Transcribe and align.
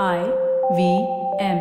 I 0.00 0.24
V 0.74 1.06
M. 1.38 1.58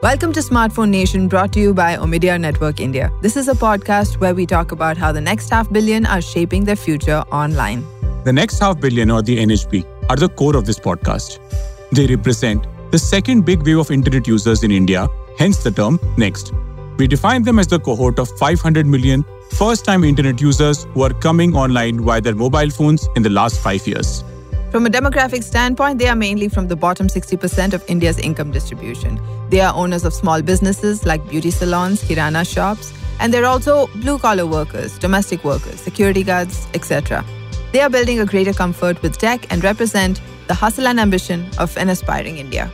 Welcome 0.00 0.32
to 0.34 0.38
Smartphone 0.38 0.90
Nation, 0.90 1.26
brought 1.26 1.52
to 1.54 1.60
you 1.60 1.74
by 1.74 1.96
Omidyar 1.96 2.40
Network 2.40 2.78
India. 2.78 3.10
This 3.22 3.36
is 3.36 3.48
a 3.48 3.54
podcast 3.54 4.20
where 4.20 4.36
we 4.36 4.46
talk 4.46 4.70
about 4.70 4.96
how 4.96 5.10
the 5.10 5.20
next 5.20 5.50
half 5.50 5.68
billion 5.72 6.06
are 6.06 6.20
shaping 6.20 6.62
their 6.62 6.76
future 6.76 7.24
online. 7.32 7.84
The 8.22 8.32
next 8.32 8.60
half 8.60 8.80
billion, 8.80 9.10
or 9.10 9.20
the 9.20 9.36
NHB, 9.36 9.84
are 10.08 10.16
the 10.16 10.28
core 10.28 10.56
of 10.56 10.64
this 10.64 10.78
podcast. 10.78 11.40
They 11.90 12.06
represent 12.06 12.64
the 12.92 13.00
second 13.00 13.44
big 13.44 13.66
wave 13.66 13.78
of 13.78 13.90
internet 13.90 14.28
users 14.28 14.62
in 14.62 14.70
India, 14.70 15.08
hence 15.38 15.56
the 15.64 15.72
term 15.72 15.98
next. 16.16 16.52
We 16.98 17.08
define 17.08 17.42
them 17.42 17.58
as 17.58 17.66
the 17.66 17.80
cohort 17.80 18.20
of 18.20 18.28
500 18.38 18.86
million 18.86 19.24
first 19.50 19.84
time 19.84 20.04
internet 20.04 20.40
users 20.40 20.84
who 20.94 21.02
are 21.02 21.12
coming 21.12 21.54
online 21.56 22.00
via 22.00 22.20
their 22.20 22.34
mobile 22.34 22.70
phones 22.70 23.08
in 23.16 23.22
the 23.22 23.30
last 23.30 23.60
five 23.60 23.86
years. 23.86 24.22
From 24.70 24.84
a 24.84 24.90
demographic 24.90 25.42
standpoint, 25.44 25.98
they 25.98 26.08
are 26.08 26.14
mainly 26.14 26.48
from 26.48 26.68
the 26.68 26.76
bottom 26.76 27.06
60% 27.06 27.72
of 27.72 27.82
India's 27.88 28.18
income 28.18 28.50
distribution. 28.50 29.18
They 29.48 29.60
are 29.60 29.74
owners 29.74 30.04
of 30.04 30.12
small 30.12 30.42
businesses 30.42 31.06
like 31.06 31.26
beauty 31.28 31.50
salons, 31.50 32.02
kirana 32.02 32.46
shops, 32.46 32.92
and 33.18 33.32
they're 33.32 33.46
also 33.46 33.86
blue 33.96 34.18
collar 34.18 34.46
workers, 34.46 34.98
domestic 34.98 35.42
workers, 35.42 35.80
security 35.80 36.22
guards, 36.22 36.66
etc. 36.74 37.24
They 37.72 37.80
are 37.80 37.88
building 37.90 38.20
a 38.20 38.26
greater 38.26 38.52
comfort 38.52 39.00
with 39.02 39.16
tech 39.16 39.50
and 39.50 39.64
represent 39.64 40.20
the 40.48 40.54
hustle 40.54 40.86
and 40.86 41.00
ambition 41.00 41.48
of 41.58 41.76
an 41.78 41.88
aspiring 41.88 42.38
India. 42.38 42.70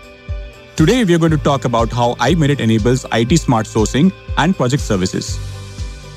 Today, 0.77 1.05
we 1.05 1.15
are 1.15 1.19
going 1.19 1.31
to 1.31 1.39
talk 1.39 1.65
about 1.65 1.93
how 1.93 2.15
iMerit 2.15 2.59
enables 2.59 3.07
IT 3.13 3.39
smart 3.39 3.67
sourcing 3.67 4.13
and 4.37 4.57
project 4.57 4.83
services. 4.83 5.39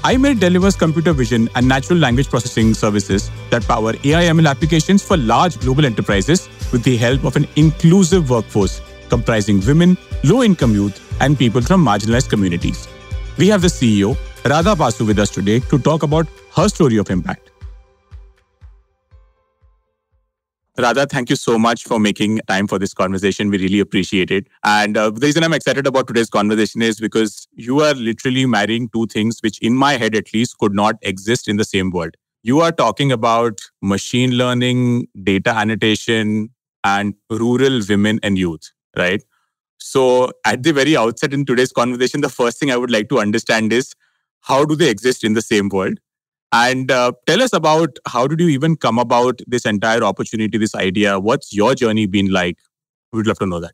iMerit 0.04 0.40
delivers 0.40 0.76
computer 0.76 1.12
vision 1.12 1.50
and 1.56 1.68
natural 1.68 1.98
language 2.00 2.30
processing 2.30 2.74
services 2.74 3.32
that 3.50 3.64
power 3.68 3.94
AI 4.04 4.26
ML 4.26 4.50
applications 4.50 5.04
for 5.04 5.18
large 5.18 5.60
global 5.60 5.86
enterprises 5.86 6.50
with 6.72 6.84
the 6.84 6.96
help 6.98 7.24
of 7.24 7.36
an 7.36 7.48
inclusive 7.56 8.30
workforce 8.30 8.82
comprising 9.10 9.60
women, 9.66 9.98
low 10.24 10.44
income 10.44 10.74
youth, 10.74 11.02
and 11.22 11.38
people 11.38 11.62
from 11.62 11.84
marginalized 11.84 12.30
communities. 12.30 12.88
We 13.38 13.48
have 13.48 13.62
the 13.62 13.68
CEO, 13.68 14.18
Radha 14.46 14.76
Basu, 14.76 15.06
with 15.06 15.20
us 15.20 15.30
today 15.30 15.60
to 15.62 15.80
talk 15.80 16.04
about 16.04 16.28
her 16.56 16.68
story 16.68 16.98
of 16.98 17.10
impact. 17.10 17.52
Radha, 20.80 21.08
thank 21.08 21.32
you 21.32 21.36
so 21.36 21.58
much 21.58 21.86
for 21.86 22.00
making 22.00 22.40
time 22.48 22.68
for 22.68 22.78
this 22.78 22.94
conversation. 22.94 23.50
We 23.50 23.58
really 23.58 23.80
appreciate 23.80 24.30
it. 24.30 24.48
And 24.64 24.96
uh, 24.96 25.10
the 25.10 25.26
reason 25.26 25.44
I'm 25.44 25.54
excited 25.54 25.88
about 25.88 26.08
today's 26.08 26.30
conversation 26.30 26.84
is 26.84 27.00
because 27.00 27.48
you 27.54 27.80
are 27.80 27.96
literally 27.96 28.46
marrying 28.46 28.88
two 28.90 29.08
things 29.08 29.40
which, 29.42 29.58
in 29.60 29.74
my 29.74 29.94
head 29.98 30.14
at 30.14 30.32
least, 30.36 30.60
could 30.60 30.76
not 30.76 30.96
exist 31.02 31.48
in 31.48 31.58
the 31.58 31.64
same 31.64 31.90
world. 31.90 32.16
You 32.44 32.60
are 32.60 32.72
talking 32.72 33.12
about 33.12 33.60
machine 33.82 34.32
learning, 34.34 35.08
data 35.24 35.50
annotation, 35.50 36.50
and 36.84 37.16
rural 37.32 37.82
women 37.90 38.20
and 38.22 38.38
youth, 38.38 38.72
right? 38.96 39.24
So, 39.80 40.32
at 40.46 40.64
the 40.64 40.74
very 40.74 40.96
outset 40.96 41.34
in 41.34 41.46
today's 41.46 41.72
conversation, 41.72 42.22
the 42.22 42.30
first 42.30 42.60
thing 42.60 42.72
I 42.72 42.78
would 42.78 42.92
like 42.92 43.10
to 43.10 43.20
understand 43.20 43.74
is 43.74 43.94
how 44.42 44.64
do 44.64 44.76
they 44.76 44.90
exist 44.90 45.24
in 45.24 45.34
the 45.34 45.42
same 45.42 45.70
world? 45.70 46.00
And 46.52 46.90
uh, 46.92 47.12
tell 47.26 47.42
us 47.42 47.54
about 47.54 47.98
how 48.08 48.28
did 48.28 48.40
you 48.40 48.48
even 48.48 48.78
come 48.78 49.00
about 49.00 49.42
this 49.48 49.66
entire 49.66 50.04
opportunity, 50.04 50.58
this 50.58 50.76
idea? 50.76 51.20
What's 51.20 51.54
your 51.54 51.76
journey 51.76 52.06
been 52.06 52.32
like? 52.32 52.58
We'd 53.12 53.28
love 53.28 53.40
to 53.40 53.46
know 53.46 53.60
that. 53.60 53.74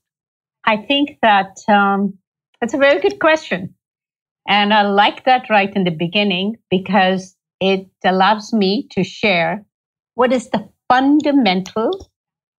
I 0.65 0.77
think 0.77 1.17
that 1.21 1.57
um, 1.67 2.17
that's 2.59 2.73
a 2.73 2.77
very 2.77 2.99
good 3.01 3.19
question. 3.19 3.75
And 4.47 4.73
I 4.73 4.83
like 4.83 5.25
that 5.25 5.49
right 5.49 5.73
in 5.75 5.83
the 5.83 5.91
beginning 5.91 6.57
because 6.69 7.35
it 7.59 7.87
allows 8.03 8.51
me 8.51 8.87
to 8.91 9.03
share 9.03 9.65
what 10.15 10.33
is 10.33 10.49
the 10.49 10.67
fundamental 10.89 12.09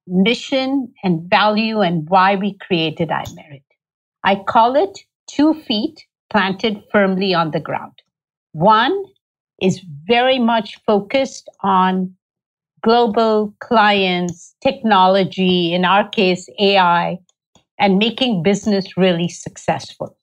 mission 0.06 0.92
and 1.02 1.28
value 1.28 1.80
and 1.80 2.08
why 2.08 2.36
we 2.36 2.56
created 2.58 3.08
iMerit. 3.08 3.62
I 4.22 4.36
call 4.36 4.76
it 4.76 4.98
two 5.26 5.54
feet 5.54 6.04
planted 6.30 6.82
firmly 6.90 7.34
on 7.34 7.50
the 7.50 7.60
ground. 7.60 7.92
One 8.52 9.04
is 9.60 9.80
very 10.06 10.38
much 10.38 10.78
focused 10.86 11.48
on 11.62 12.14
global 12.82 13.54
clients, 13.60 14.54
technology, 14.62 15.72
in 15.72 15.84
our 15.84 16.08
case, 16.08 16.48
AI, 16.60 17.18
and 17.78 17.98
making 17.98 18.42
business 18.42 18.96
really 18.96 19.28
successful. 19.28 20.16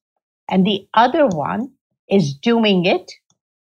And 0.50 0.66
the 0.66 0.88
other 0.94 1.28
one 1.28 1.72
is 2.10 2.34
doing 2.34 2.86
it 2.86 3.12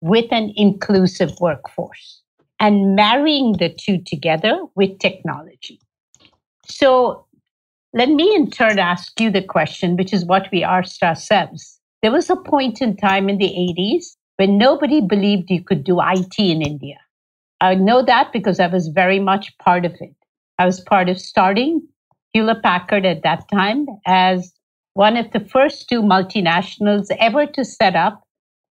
with 0.00 0.32
an 0.32 0.52
inclusive 0.56 1.32
workforce 1.40 2.22
and 2.60 2.96
marrying 2.96 3.54
the 3.58 3.68
two 3.68 3.98
together 4.06 4.58
with 4.74 4.98
technology. 4.98 5.80
So 6.66 7.26
let 7.92 8.08
me 8.08 8.34
in 8.34 8.50
turn 8.50 8.78
ask 8.78 9.18
you 9.20 9.30
the 9.30 9.42
question, 9.42 9.96
which 9.96 10.12
is 10.12 10.24
what 10.24 10.48
we 10.52 10.62
asked 10.62 11.02
ourselves. 11.02 11.80
There 12.02 12.12
was 12.12 12.30
a 12.30 12.36
point 12.36 12.80
in 12.80 12.96
time 12.96 13.28
in 13.28 13.38
the 13.38 13.48
80s 13.48 14.16
when 14.38 14.56
nobody 14.56 15.00
believed 15.00 15.50
you 15.50 15.62
could 15.62 15.84
do 15.84 16.00
IT 16.00 16.38
in 16.38 16.62
India. 16.62 16.96
I 17.60 17.74
know 17.74 18.02
that 18.02 18.32
because 18.32 18.60
I 18.60 18.68
was 18.68 18.86
very 18.86 19.18
much 19.18 19.56
part 19.58 19.84
of 19.84 19.92
it. 20.00 20.14
I 20.58 20.64
was 20.64 20.80
part 20.80 21.08
of 21.08 21.20
starting 21.20 21.86
Hewlett 22.32 22.62
Packard 22.62 23.04
at 23.04 23.22
that 23.24 23.48
time 23.52 23.86
as 24.06 24.52
one 24.94 25.16
of 25.16 25.32
the 25.32 25.40
first 25.40 25.88
two 25.88 26.02
multinationals 26.02 27.08
ever 27.18 27.46
to 27.46 27.64
set 27.64 27.96
up 27.96 28.22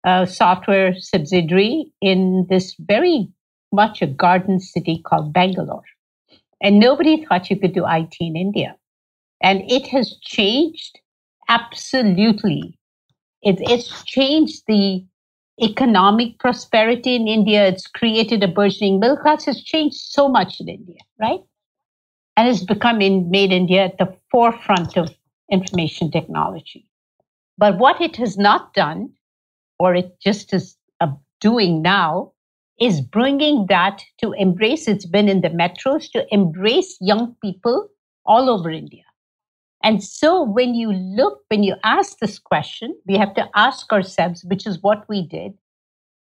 a 0.04 0.26
software 0.26 0.94
subsidiary 0.98 1.92
in 2.00 2.46
this 2.50 2.74
very 2.80 3.28
much 3.72 4.02
a 4.02 4.06
garden 4.06 4.58
city 4.58 5.00
called 5.04 5.32
Bangalore. 5.32 5.84
And 6.60 6.80
nobody 6.80 7.24
thought 7.24 7.50
you 7.50 7.56
could 7.56 7.72
do 7.72 7.86
IT 7.86 8.16
in 8.18 8.36
India. 8.36 8.76
And 9.40 9.62
it 9.70 9.86
has 9.88 10.16
changed 10.22 10.98
absolutely. 11.48 12.78
It, 13.42 13.58
it's 13.60 14.02
changed 14.04 14.62
the 14.66 15.04
economic 15.60 16.38
prosperity 16.38 17.16
in 17.16 17.28
India. 17.28 17.66
It's 17.66 17.86
created 17.86 18.42
a 18.42 18.48
burgeoning 18.48 19.00
middle 19.00 19.16
class. 19.16 19.44
Has 19.44 19.62
changed 19.62 19.96
so 19.96 20.28
much 20.28 20.60
in 20.60 20.68
India, 20.68 21.00
right? 21.20 21.40
And 22.36 22.48
it's 22.48 22.64
become 22.64 23.00
in, 23.00 23.30
made 23.30 23.52
India 23.52 23.84
at 23.84 23.98
the 23.98 24.14
forefront 24.30 24.96
of 24.96 25.14
information 25.50 26.10
technology. 26.10 26.86
But 27.58 27.78
what 27.78 28.00
it 28.00 28.16
has 28.16 28.38
not 28.38 28.72
done, 28.72 29.10
or 29.78 29.94
it 29.94 30.18
just 30.20 30.54
is 30.54 30.76
uh, 31.00 31.08
doing 31.40 31.82
now, 31.82 32.32
is 32.80 33.00
bringing 33.00 33.66
that 33.68 34.02
to 34.18 34.32
embrace. 34.32 34.88
It's 34.88 35.06
been 35.06 35.28
in 35.28 35.42
the 35.42 35.50
metros 35.50 36.10
to 36.12 36.26
embrace 36.34 36.96
young 37.00 37.36
people 37.42 37.88
all 38.24 38.48
over 38.48 38.70
India. 38.70 39.04
And 39.82 40.02
so 40.02 40.42
when 40.42 40.74
you 40.74 40.92
look, 40.92 41.40
when 41.48 41.62
you 41.62 41.74
ask 41.82 42.18
this 42.18 42.38
question, 42.38 42.96
we 43.06 43.16
have 43.16 43.34
to 43.34 43.48
ask 43.54 43.92
ourselves, 43.92 44.44
which 44.44 44.66
is 44.66 44.82
what 44.82 45.08
we 45.08 45.26
did. 45.26 45.54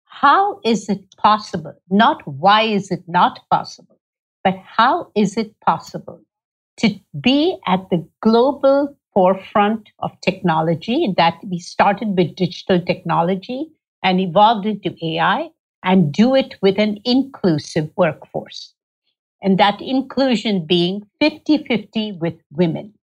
How 0.05 0.61
is 0.65 0.89
it 0.89 1.05
possible? 1.17 1.75
Not 1.91 2.27
why 2.27 2.63
is 2.63 2.91
it 2.91 3.03
not 3.07 3.41
possible, 3.51 3.99
but 4.43 4.57
how 4.57 5.11
is 5.15 5.37
it 5.37 5.55
possible 5.61 6.21
to 6.79 6.99
be 7.21 7.59
at 7.67 7.89
the 7.91 8.07
global 8.23 8.97
forefront 9.13 9.89
of 9.99 10.11
technology 10.23 11.13
that 11.17 11.39
we 11.45 11.59
started 11.59 12.17
with 12.17 12.37
digital 12.37 12.81
technology 12.81 13.67
and 14.03 14.21
evolved 14.21 14.67
into 14.67 14.97
AI 15.05 15.51
and 15.83 16.13
do 16.13 16.35
it 16.35 16.55
with 16.63 16.79
an 16.79 16.99
inclusive 17.05 17.91
workforce. 17.97 18.75
And 19.43 19.59
that 19.59 19.81
inclusion 19.81 20.67
being 20.67 21.03
50 21.21 21.65
50 21.65 22.13
with 22.13 22.35
women. 22.53 22.95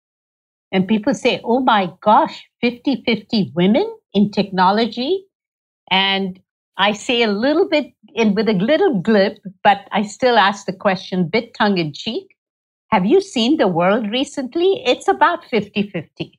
And 0.73 0.89
people 0.89 1.15
say, 1.15 1.41
oh 1.45 1.61
my 1.61 1.91
gosh, 2.01 2.45
50 2.61 3.03
50 3.07 3.53
women 3.55 3.87
in 4.13 4.31
technology. 4.31 5.25
And 5.91 6.41
I 6.77 6.93
say 6.93 7.23
a 7.23 7.31
little 7.31 7.69
bit 7.69 7.93
in, 8.15 8.35
with 8.35 8.49
a 8.49 8.53
little 8.53 9.01
glib, 9.01 9.35
but 9.63 9.87
I 9.93 10.03
still 10.03 10.39
ask 10.39 10.67
the 10.67 10.73
question, 10.73 11.29
bit 11.29 11.55
tongue 11.55 11.79
in 11.79 11.93
cheek. 11.93 12.37
Have 12.91 13.07
you 13.07 13.21
seen 13.21 13.57
the 13.57 13.69
world 13.69 14.11
recently? 14.11 14.83
It's 14.85 15.09
about 15.09 15.45
50 15.45 15.91
50. 15.91 16.39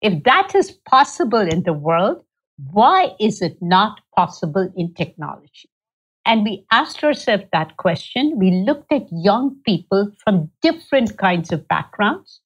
If 0.00 0.22
that 0.24 0.54
is 0.54 0.72
possible 0.88 1.40
in 1.40 1.62
the 1.62 1.72
world, 1.72 2.24
why 2.72 3.14
is 3.18 3.42
it 3.42 3.56
not 3.60 4.00
possible 4.16 4.72
in 4.76 4.94
technology? 4.94 5.68
And 6.26 6.44
we 6.44 6.64
asked 6.70 7.04
ourselves 7.04 7.44
that 7.52 7.76
question. 7.76 8.38
We 8.38 8.50
looked 8.50 8.92
at 8.92 9.06
young 9.10 9.56
people 9.66 10.10
from 10.22 10.50
different 10.62 11.18
kinds 11.18 11.52
of 11.52 11.68
backgrounds, 11.68 12.40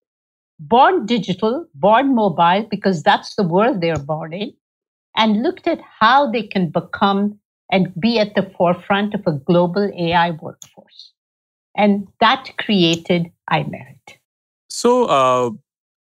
born 0.58 1.06
digital, 1.06 1.66
born 1.74 2.14
mobile, 2.14 2.66
because 2.70 3.02
that's 3.02 3.34
the 3.36 3.42
world 3.44 3.80
they're 3.80 3.98
born 3.98 4.32
in, 4.32 4.52
and 5.16 5.42
looked 5.42 5.66
at 5.66 5.80
how 6.00 6.30
they 6.30 6.42
can 6.42 6.70
become 6.70 7.38
and 7.70 7.92
be 8.00 8.18
at 8.18 8.34
the 8.34 8.50
forefront 8.56 9.14
of 9.14 9.22
a 9.26 9.32
global 9.32 9.90
AI 9.98 10.30
workforce. 10.30 11.12
And 11.76 12.08
that 12.20 12.50
created 12.58 13.30
iMerit. 13.52 14.16
So, 14.68 15.04
uh, 15.06 15.50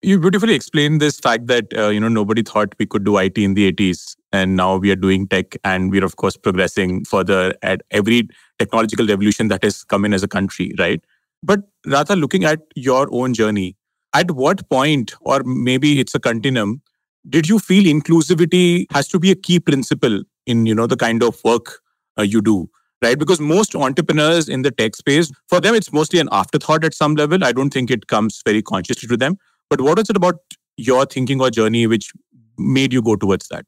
You 0.00 0.16
beautifully 0.20 0.54
explained 0.54 1.00
this 1.02 1.18
fact 1.18 1.48
that 1.48 1.76
uh, 1.76 1.88
you 1.88 1.98
know 1.98 2.08
nobody 2.08 2.42
thought 2.42 2.74
we 2.78 2.86
could 2.86 3.04
do 3.04 3.16
IT 3.18 3.36
in 3.36 3.54
the 3.54 3.64
80s, 3.72 4.14
and 4.32 4.54
now 4.54 4.76
we 4.76 4.92
are 4.92 4.96
doing 5.04 5.26
tech, 5.26 5.56
and 5.64 5.90
we're 5.90 6.04
of 6.04 6.14
course 6.22 6.36
progressing 6.36 7.04
further 7.04 7.54
at 7.62 7.82
every 7.90 8.28
technological 8.60 9.08
revolution 9.08 9.48
that 9.48 9.64
has 9.64 9.82
come 9.94 10.04
in 10.04 10.14
as 10.14 10.22
a 10.22 10.28
country, 10.28 10.68
right? 10.78 11.02
But 11.42 11.64
Radha, 11.84 12.14
looking 12.14 12.44
at 12.44 12.60
your 12.76 13.08
own 13.10 13.34
journey, 13.34 13.74
at 14.18 14.30
what 14.30 14.68
point, 14.68 15.14
or 15.20 15.42
maybe 15.44 16.00
it's 16.00 16.14
a 16.14 16.20
continuum, 16.20 16.80
did 17.28 17.48
you 17.48 17.58
feel 17.58 17.84
inclusivity 17.84 18.86
has 18.92 19.08
to 19.08 19.18
be 19.18 19.30
a 19.30 19.36
key 19.36 19.60
principle 19.60 20.22
in 20.46 20.66
you 20.66 20.74
know 20.74 20.86
the 20.86 20.96
kind 20.96 21.22
of 21.22 21.42
work 21.44 21.80
uh, 22.18 22.22
you 22.22 22.42
do? 22.42 22.68
right? 23.02 23.18
Because 23.18 23.40
most 23.40 23.74
entrepreneurs 23.74 24.48
in 24.48 24.62
the 24.62 24.70
tech 24.70 24.96
space, 24.96 25.30
for 25.48 25.60
them, 25.60 25.74
it's 25.74 25.92
mostly 25.92 26.18
an 26.18 26.28
afterthought 26.32 26.84
at 26.84 26.94
some 26.94 27.14
level. 27.14 27.44
I 27.44 27.52
don't 27.52 27.70
think 27.70 27.90
it 27.90 28.08
comes 28.08 28.42
very 28.44 28.62
consciously 28.62 29.08
to 29.08 29.16
them. 29.16 29.36
But 29.70 29.80
what 29.80 29.98
was 29.98 30.10
it 30.10 30.16
about 30.16 30.40
your 30.76 31.06
thinking 31.06 31.40
or 31.40 31.50
journey 31.50 31.86
which 31.86 32.12
made 32.56 32.92
you 32.92 33.02
go 33.02 33.16
towards 33.16 33.48
that? 33.48 33.66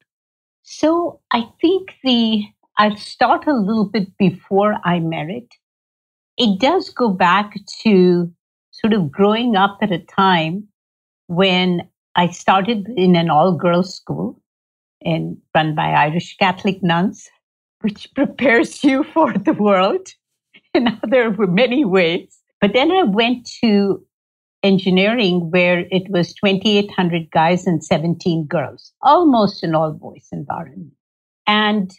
So 0.62 1.20
I 1.32 1.49
think 1.61 1.94
the 2.02 2.44
I'll 2.79 2.97
start 2.97 3.47
a 3.47 3.52
little 3.52 3.85
bit 3.85 4.17
before 4.19 4.76
I 4.85 5.00
married. 5.00 5.49
It 6.38 6.58
does 6.58 6.88
go 6.91 7.11
back 7.11 7.55
to 7.82 8.32
sort 8.80 8.92
of 8.92 9.10
growing 9.10 9.56
up 9.56 9.78
at 9.82 9.92
a 9.92 9.98
time 9.98 10.66
when 11.26 11.88
I 12.16 12.28
started 12.28 12.88
in 12.96 13.14
an 13.16 13.30
all 13.30 13.52
girls 13.52 13.94
school 13.94 14.40
and 15.02 15.36
run 15.54 15.74
by 15.74 15.90
Irish 15.90 16.36
Catholic 16.36 16.82
nuns 16.82 17.28
which 17.80 18.08
prepares 18.14 18.82
you 18.84 19.04
for 19.04 19.32
the 19.32 19.52
world 19.52 20.08
in 20.74 20.98
other 21.02 21.30
many 21.46 21.84
ways. 21.84 22.38
But 22.60 22.72
then 22.72 22.90
I 22.92 23.04
went 23.04 23.48
to 23.62 24.04
engineering 24.62 25.50
where 25.50 25.86
it 25.90 26.10
was 26.10 26.34
2,800 26.34 27.30
guys 27.30 27.66
and 27.66 27.82
17 27.82 28.46
girls, 28.46 28.92
almost 29.02 29.62
an 29.62 29.74
all 29.74 29.92
boys 29.92 30.28
environment. 30.32 30.92
And 31.46 31.90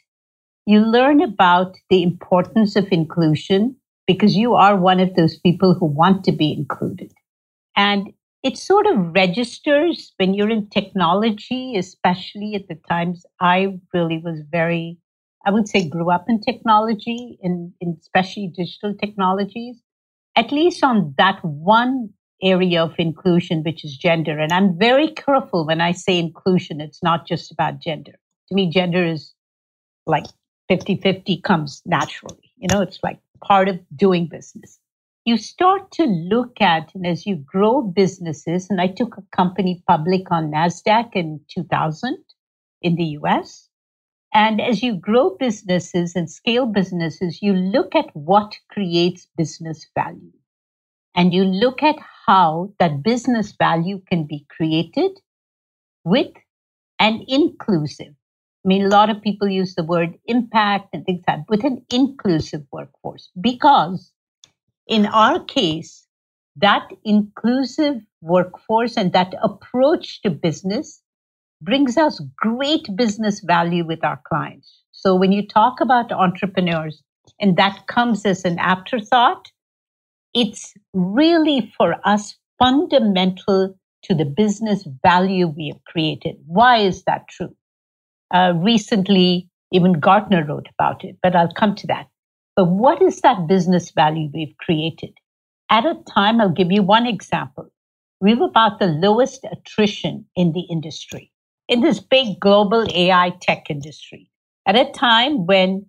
you 0.67 0.79
learn 0.79 1.21
about 1.21 1.75
the 1.89 2.03
importance 2.03 2.75
of 2.75 2.91
inclusion 2.91 3.75
because 4.13 4.35
you 4.35 4.55
are 4.55 4.75
one 4.75 4.99
of 4.99 5.15
those 5.15 5.37
people 5.37 5.73
who 5.73 5.85
want 5.85 6.23
to 6.25 6.31
be 6.31 6.53
included. 6.53 7.13
And 7.75 8.13
it 8.43 8.57
sort 8.57 8.87
of 8.87 9.13
registers 9.13 10.13
when 10.17 10.33
you're 10.33 10.49
in 10.49 10.69
technology, 10.69 11.75
especially 11.77 12.55
at 12.55 12.67
the 12.67 12.79
times 12.89 13.25
I 13.39 13.79
really 13.93 14.17
was 14.17 14.41
very 14.51 14.97
I 15.45 15.51
would 15.51 15.67
say, 15.67 15.87
grew 15.87 16.11
up 16.11 16.25
in 16.27 16.39
technology, 16.39 17.37
in, 17.41 17.73
in 17.81 17.97
especially 17.99 18.51
digital 18.55 18.93
technologies, 18.93 19.81
at 20.35 20.51
least 20.51 20.83
on 20.83 21.13
that 21.17 21.43
one 21.43 22.09
area 22.43 22.83
of 22.83 22.93
inclusion, 22.97 23.63
which 23.63 23.83
is 23.83 23.97
gender. 23.97 24.39
And 24.39 24.51
I'm 24.51 24.77
very 24.77 25.09
careful 25.09 25.65
when 25.65 25.81
I 25.81 25.91
say 25.91 26.19
inclusion, 26.19 26.81
it's 26.81 27.03
not 27.03 27.27
just 27.27 27.51
about 27.51 27.79
gender. 27.79 28.13
To 28.49 28.55
me, 28.55 28.69
gender 28.69 29.05
is 29.05 29.33
like 30.05 30.25
50 30.69 30.97
50 30.97 31.41
comes 31.41 31.81
naturally. 31.85 32.51
You 32.57 32.67
know, 32.71 32.81
it's 32.81 32.99
like 33.03 33.19
part 33.41 33.69
of 33.69 33.79
doing 33.95 34.27
business. 34.27 34.79
You 35.25 35.37
start 35.37 35.91
to 35.93 36.05
look 36.05 36.61
at, 36.61 36.95
and 36.95 37.05
as 37.05 37.25
you 37.25 37.35
grow 37.35 37.81
businesses, 37.81 38.69
and 38.69 38.81
I 38.81 38.87
took 38.87 39.17
a 39.17 39.35
company 39.35 39.83
public 39.87 40.31
on 40.31 40.51
NASDAQ 40.51 41.11
in 41.15 41.41
2000 41.49 42.17
in 42.81 42.95
the 42.95 43.05
US. 43.19 43.69
And 44.33 44.61
as 44.61 44.83
you 44.83 44.95
grow 44.95 45.35
businesses 45.39 46.15
and 46.15 46.29
scale 46.29 46.65
businesses, 46.65 47.41
you 47.41 47.53
look 47.53 47.95
at 47.95 48.15
what 48.15 48.55
creates 48.69 49.27
business 49.37 49.87
value. 49.95 50.31
And 51.15 51.33
you 51.33 51.43
look 51.43 51.83
at 51.83 51.97
how 52.25 52.73
that 52.79 53.03
business 53.03 53.53
value 53.53 54.01
can 54.09 54.25
be 54.25 54.45
created 54.49 55.19
with 56.05 56.31
an 56.99 57.25
inclusive. 57.27 58.13
I 58.63 58.67
mean, 58.67 58.85
a 58.85 58.89
lot 58.89 59.09
of 59.09 59.21
people 59.21 59.47
use 59.49 59.75
the 59.75 59.83
word 59.83 60.17
impact 60.25 60.89
and 60.93 61.05
things 61.05 61.23
like 61.27 61.37
that, 61.37 61.49
with 61.49 61.63
an 61.63 61.83
inclusive 61.91 62.61
workforce. 62.71 63.29
Because 63.39 64.11
in 64.87 65.05
our 65.07 65.43
case, 65.43 66.05
that 66.57 66.89
inclusive 67.03 68.01
workforce 68.21 68.97
and 68.97 69.13
that 69.13 69.33
approach 69.41 70.21
to 70.21 70.29
business 70.29 71.01
brings 71.61 71.97
us 71.97 72.21
great 72.37 72.87
business 72.95 73.39
value 73.39 73.85
with 73.85 74.03
our 74.03 74.21
clients. 74.27 74.81
So 74.91 75.15
when 75.15 75.31
you 75.31 75.47
talk 75.47 75.79
about 75.81 76.11
entrepreneurs 76.11 77.01
and 77.39 77.57
that 77.57 77.87
comes 77.87 78.25
as 78.25 78.45
an 78.45 78.59
afterthought, 78.59 79.51
it's 80.33 80.73
really 80.93 81.73
for 81.77 81.95
us 82.05 82.37
fundamental 82.59 83.75
to 84.03 84.13
the 84.13 84.25
business 84.25 84.87
value 85.03 85.47
we 85.47 85.69
have 85.69 85.83
created. 85.85 86.35
Why 86.45 86.77
is 86.77 87.03
that 87.03 87.27
true? 87.27 87.55
Uh, 88.33 88.53
recently, 88.55 89.49
even 89.71 89.99
Gartner 89.99 90.45
wrote 90.45 90.67
about 90.77 91.03
it, 91.03 91.17
but 91.21 91.35
I'll 91.35 91.53
come 91.53 91.75
to 91.75 91.87
that. 91.87 92.07
But 92.55 92.65
what 92.65 93.01
is 93.01 93.21
that 93.21 93.47
business 93.47 93.91
value 93.91 94.29
we've 94.33 94.55
created? 94.57 95.13
At 95.69 95.85
a 95.85 95.95
time, 96.13 96.41
I'll 96.41 96.49
give 96.49 96.71
you 96.71 96.83
one 96.83 97.07
example. 97.07 97.71
We 98.19 98.31
have 98.31 98.41
about 98.41 98.79
the 98.79 98.87
lowest 98.87 99.45
attrition 99.51 100.25
in 100.35 100.51
the 100.51 100.67
industry 100.69 101.31
in 101.67 101.81
this 101.81 101.99
big 101.99 102.39
global 102.39 102.85
AI 102.93 103.33
tech 103.41 103.69
industry 103.69 104.29
at 104.65 104.75
a 104.75 104.91
time 104.91 105.45
when 105.45 105.85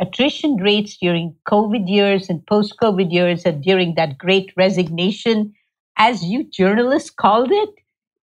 attrition 0.00 0.56
rates 0.56 0.96
during 1.00 1.34
COVID 1.48 1.88
years 1.88 2.28
and 2.28 2.46
post 2.46 2.76
COVID 2.82 3.12
years 3.12 3.44
and 3.44 3.62
during 3.62 3.94
that 3.94 4.18
great 4.18 4.52
resignation, 4.56 5.52
as 5.96 6.24
you 6.24 6.44
journalists 6.44 7.10
called 7.10 7.50
it, 7.50 7.70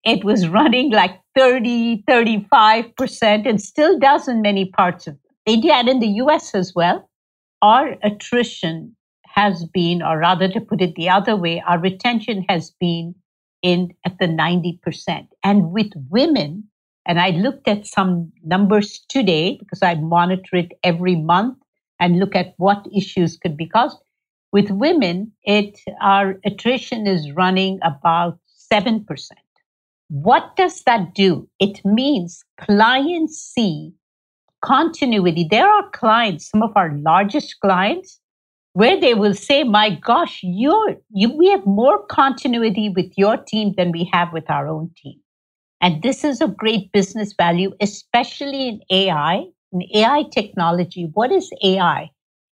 it 0.03 0.23
was 0.23 0.47
running 0.49 0.91
like 0.91 1.19
30, 1.35 2.03
35%, 2.09 3.47
and 3.47 3.61
still 3.61 3.97
does 3.99 4.27
in 4.27 4.41
many 4.41 4.65
parts 4.65 5.07
of 5.07 5.17
India 5.45 5.73
and 5.73 5.89
in 5.89 5.99
the 5.99 6.07
US 6.23 6.53
as 6.53 6.73
well. 6.75 7.09
Our 7.61 7.95
attrition 8.03 8.95
has 9.27 9.65
been, 9.65 10.01
or 10.03 10.19
rather 10.19 10.47
to 10.49 10.61
put 10.61 10.81
it 10.81 10.95
the 10.95 11.09
other 11.09 11.35
way, 11.35 11.63
our 11.65 11.79
retention 11.79 12.45
has 12.49 12.71
been 12.79 13.15
in 13.61 13.93
at 14.05 14.17
the 14.19 14.27
90%. 14.27 15.27
And 15.43 15.71
with 15.71 15.91
women, 16.09 16.65
and 17.05 17.19
I 17.19 17.31
looked 17.31 17.67
at 17.67 17.87
some 17.87 18.31
numbers 18.43 19.03
today 19.09 19.57
because 19.57 19.81
I 19.81 19.95
monitor 19.95 20.57
it 20.57 20.71
every 20.83 21.15
month 21.15 21.57
and 21.99 22.19
look 22.19 22.35
at 22.35 22.53
what 22.57 22.85
issues 22.95 23.37
could 23.37 23.57
be 23.57 23.67
caused. 23.67 23.97
With 24.51 24.69
women, 24.69 25.31
it 25.43 25.79
our 26.01 26.39
attrition 26.45 27.07
is 27.07 27.31
running 27.31 27.79
about 27.83 28.37
7%. 28.71 29.05
What 30.09 30.55
does 30.55 30.83
that 30.83 31.13
do? 31.13 31.49
It 31.59 31.83
means 31.85 32.43
clients 32.59 33.37
see 33.37 33.93
continuity. 34.61 35.47
There 35.49 35.67
are 35.67 35.89
clients, 35.91 36.49
some 36.49 36.63
of 36.63 36.71
our 36.75 36.95
largest 36.97 37.59
clients, 37.61 38.19
where 38.73 38.99
they 38.99 39.13
will 39.13 39.33
say, 39.33 39.63
my 39.63 39.91
gosh, 39.91 40.39
you're, 40.41 40.95
you, 41.11 41.31
we 41.37 41.49
have 41.51 41.65
more 41.65 42.05
continuity 42.07 42.89
with 42.89 43.11
your 43.17 43.37
team 43.37 43.73
than 43.77 43.91
we 43.91 44.09
have 44.11 44.33
with 44.33 44.49
our 44.49 44.67
own 44.67 44.89
team. 44.97 45.19
And 45.81 46.01
this 46.01 46.23
is 46.23 46.41
a 46.41 46.47
great 46.47 46.91
business 46.91 47.33
value, 47.37 47.73
especially 47.81 48.69
in 48.69 48.81
AI, 48.89 49.43
in 49.73 49.83
AI 49.93 50.23
technology. 50.31 51.09
What 51.13 51.31
is 51.31 51.51
AI? 51.61 52.09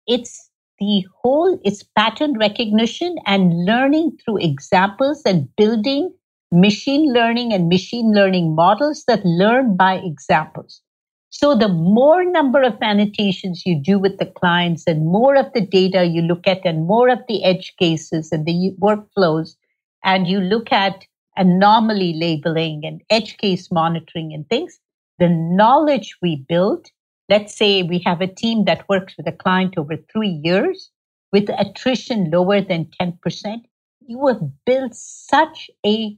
It's 0.07 0.49
the 0.79 1.05
whole, 1.21 1.59
it's 1.63 1.83
pattern 1.95 2.37
recognition 2.37 3.15
and 3.25 3.65
learning 3.65 4.17
through 4.17 4.39
examples 4.39 5.21
and 5.25 5.47
building 5.55 6.11
machine 6.51 7.13
learning 7.13 7.53
and 7.53 7.69
machine 7.69 8.11
learning 8.13 8.55
models 8.55 9.03
that 9.07 9.23
learn 9.25 9.75
by 9.75 9.95
examples. 9.95 10.81
So 11.29 11.55
the 11.55 11.67
more 11.69 12.25
number 12.25 12.63
of 12.63 12.77
annotations 12.81 13.63
you 13.65 13.79
do 13.79 13.99
with 13.99 14.17
the 14.17 14.25
clients 14.25 14.85
and 14.87 15.05
more 15.05 15.35
of 15.35 15.53
the 15.53 15.61
data 15.61 16.05
you 16.05 16.23
look 16.23 16.47
at 16.47 16.65
and 16.65 16.87
more 16.87 17.07
of 17.09 17.19
the 17.27 17.43
edge 17.43 17.75
cases 17.77 18.31
and 18.31 18.45
the 18.47 18.73
workflows, 18.79 19.55
and 20.03 20.27
you 20.27 20.39
look 20.39 20.71
at 20.71 21.05
anomaly 21.37 22.13
labeling 22.13 22.81
and 22.83 23.01
edge 23.11 23.37
case 23.37 23.71
monitoring 23.71 24.33
and 24.33 24.49
things, 24.49 24.79
the 25.19 25.29
knowledge 25.29 26.15
we 26.21 26.37
build, 26.49 26.87
let's 27.29 27.55
say 27.55 27.83
we 27.83 27.99
have 27.99 28.21
a 28.21 28.27
team 28.27 28.65
that 28.65 28.89
works 28.89 29.15
with 29.15 29.27
a 29.27 29.31
client 29.31 29.75
over 29.77 29.97
three 30.11 30.39
years 30.43 30.89
with 31.31 31.49
attrition 31.49 32.31
lower 32.31 32.59
than 32.59 32.89
10%, 32.99 33.61
you 34.07 34.25
have 34.27 34.41
built 34.65 34.95
such 34.95 35.69
a 35.85 36.17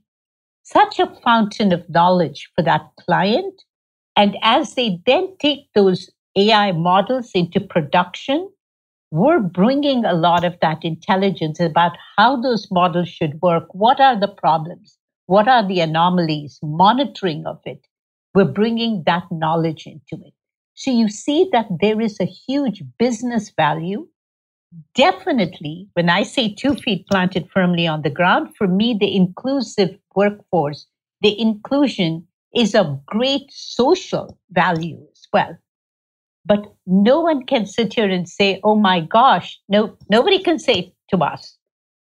such 0.71 0.99
a 0.99 1.13
fountain 1.23 1.73
of 1.73 1.89
knowledge 1.89 2.49
for 2.55 2.63
that 2.63 2.89
client. 2.99 3.61
And 4.15 4.37
as 4.41 4.75
they 4.75 4.99
then 5.05 5.35
take 5.39 5.67
those 5.73 6.09
AI 6.35 6.71
models 6.71 7.31
into 7.33 7.59
production, 7.59 8.49
we're 9.11 9.39
bringing 9.39 10.05
a 10.05 10.13
lot 10.13 10.45
of 10.45 10.57
that 10.61 10.83
intelligence 10.85 11.59
about 11.59 11.91
how 12.17 12.41
those 12.41 12.69
models 12.71 13.09
should 13.09 13.41
work. 13.41 13.65
What 13.73 13.99
are 13.99 14.17
the 14.17 14.29
problems? 14.29 14.97
What 15.25 15.47
are 15.47 15.67
the 15.67 15.81
anomalies? 15.81 16.59
Monitoring 16.63 17.45
of 17.45 17.59
it. 17.65 17.85
We're 18.33 18.45
bringing 18.45 19.03
that 19.05 19.23
knowledge 19.31 19.85
into 19.85 20.25
it. 20.25 20.33
So 20.75 20.91
you 20.91 21.09
see 21.09 21.49
that 21.51 21.67
there 21.81 21.99
is 21.99 22.19
a 22.19 22.25
huge 22.25 22.83
business 22.97 23.49
value. 23.49 24.07
Definitely, 24.95 25.89
when 25.93 26.09
I 26.09 26.23
say 26.23 26.53
two 26.53 26.75
feet 26.75 27.05
planted 27.07 27.49
firmly 27.53 27.87
on 27.87 28.03
the 28.03 28.09
ground, 28.09 28.55
for 28.57 28.67
me, 28.67 28.95
the 28.97 29.13
inclusive 29.13 29.97
workforce, 30.15 30.87
the 31.21 31.39
inclusion 31.39 32.27
is 32.53 32.75
of 32.75 33.05
great 33.05 33.49
social 33.49 34.37
value 34.51 34.99
as 35.11 35.27
well. 35.31 35.57
But 36.45 36.73
no 36.85 37.21
one 37.21 37.45
can 37.45 37.65
sit 37.65 37.93
here 37.93 38.09
and 38.09 38.27
say, 38.27 38.59
oh 38.63 38.75
my 38.75 38.99
gosh, 39.01 39.59
no, 39.69 39.95
nobody 40.09 40.41
can 40.41 40.59
say 40.59 40.93
to 41.09 41.17
us, 41.17 41.57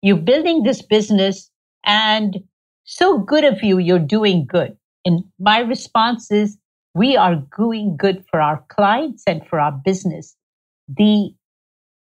you're 0.02 0.16
building 0.16 0.62
this 0.62 0.82
business 0.82 1.50
and 1.84 2.42
so 2.84 3.18
good 3.18 3.44
of 3.44 3.62
you, 3.62 3.78
you're 3.78 3.98
doing 3.98 4.46
good. 4.46 4.76
And 5.04 5.24
my 5.38 5.60
response 5.60 6.30
is, 6.30 6.56
we 6.94 7.16
are 7.16 7.42
doing 7.56 7.96
good 7.96 8.24
for 8.30 8.40
our 8.40 8.64
clients 8.68 9.24
and 9.26 9.46
for 9.46 9.58
our 9.58 9.72
business. 9.72 10.36
The 10.88 11.34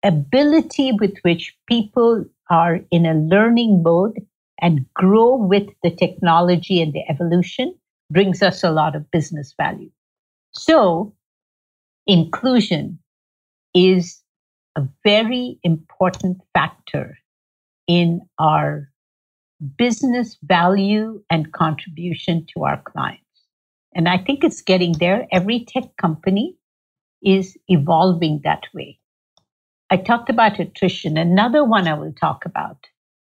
ability 0.03 0.93
with 0.93 1.15
which 1.23 1.55
people 1.67 2.25
are 2.51 2.81
in 2.91 3.05
a 3.05 3.15
learning 3.15 3.83
mode 3.83 4.27
and 4.61 4.85
grow 4.95 5.37
with 5.37 5.69
the 5.83 5.91
technology 5.91 6.81
and 6.83 6.93
the 6.93 7.05
evolution 7.09 7.75
brings 8.11 8.43
us 8.43 8.65
a 8.65 8.71
lot 8.71 8.97
of 8.97 9.11
business 9.11 9.55
value. 9.57 9.91
So 10.53 11.15
inclusion 12.07 12.99
is 13.75 14.23
a 14.77 14.83
very 15.05 15.59
important 15.63 16.41
factor 16.55 17.19
in 17.87 18.21
our 18.39 18.91
business 19.77 20.37
value 20.43 21.23
and 21.31 21.53
contribution 21.53 22.47
to 22.55 22.65
our 22.65 22.81
clients. 22.83 23.23
And 23.95 24.09
I 24.09 24.19
think 24.19 24.45
it's 24.45 24.63
getting 24.63 24.93
there. 24.99 25.27
Every 25.33 25.65
tech 25.65 25.97
company 25.97 26.57
is 27.23 27.57
evolving 27.69 28.41
that 28.45 28.63
way. 28.73 28.99
I 29.91 29.97
talked 29.97 30.31
about 30.31 30.61
attrition. 30.61 31.17
Another 31.17 31.65
one 31.65 31.89
I 31.89 31.95
will 31.95 32.13
talk 32.13 32.45
about 32.45 32.87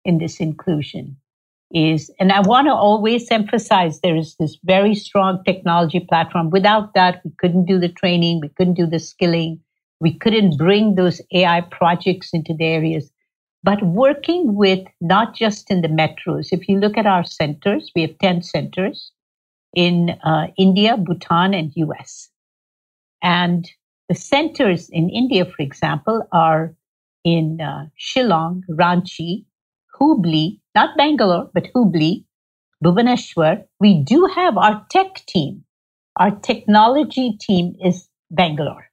in 0.05 0.19
this 0.19 0.39
inclusion 0.39 1.17
is, 1.73 2.11
and 2.19 2.31
I 2.31 2.39
want 2.41 2.67
to 2.67 2.73
always 2.73 3.29
emphasize 3.31 3.99
there 3.99 4.15
is 4.15 4.35
this 4.39 4.57
very 4.63 4.95
strong 4.95 5.43
technology 5.43 5.99
platform. 5.99 6.51
Without 6.51 6.93
that, 6.93 7.21
we 7.25 7.31
couldn't 7.37 7.65
do 7.65 7.79
the 7.79 7.89
training, 7.89 8.39
we 8.39 8.49
couldn't 8.49 8.75
do 8.75 8.85
the 8.85 8.99
skilling, 8.99 9.59
we 9.99 10.13
couldn't 10.13 10.57
bring 10.57 10.95
those 10.95 11.21
AI 11.33 11.61
projects 11.61 12.29
into 12.33 12.53
the 12.53 12.65
areas. 12.65 13.11
But 13.63 13.83
working 13.83 14.55
with 14.55 14.85
not 15.01 15.35
just 15.35 15.71
in 15.71 15.81
the 15.81 15.87
metros, 15.87 16.49
if 16.51 16.69
you 16.69 16.77
look 16.79 16.97
at 16.97 17.07
our 17.07 17.23
centers, 17.23 17.91
we 17.95 18.03
have 18.03 18.17
10 18.19 18.43
centers 18.43 19.11
in 19.75 20.11
uh, 20.23 20.47
India, 20.57 20.97
Bhutan, 20.97 21.53
and 21.55 21.71
US. 21.75 22.29
And 23.23 23.69
the 24.07 24.15
centers 24.15 24.89
in 24.89 25.09
India, 25.09 25.45
for 25.45 25.63
example, 25.63 26.27
are 26.31 26.75
in 27.23 27.59
uh, 27.59 27.87
Shillong, 27.99 28.61
Ranchi, 28.69 29.45
Hubli, 29.99 30.59
not 30.75 30.97
Bangalore, 30.97 31.49
but 31.53 31.67
Hubli, 31.73 32.25
Bhubaneswar. 32.83 33.63
We 33.79 34.03
do 34.03 34.25
have 34.35 34.57
our 34.57 34.85
tech 34.89 35.25
team. 35.27 35.63
Our 36.17 36.31
technology 36.31 37.37
team 37.39 37.75
is 37.83 38.07
Bangalore. 38.31 38.85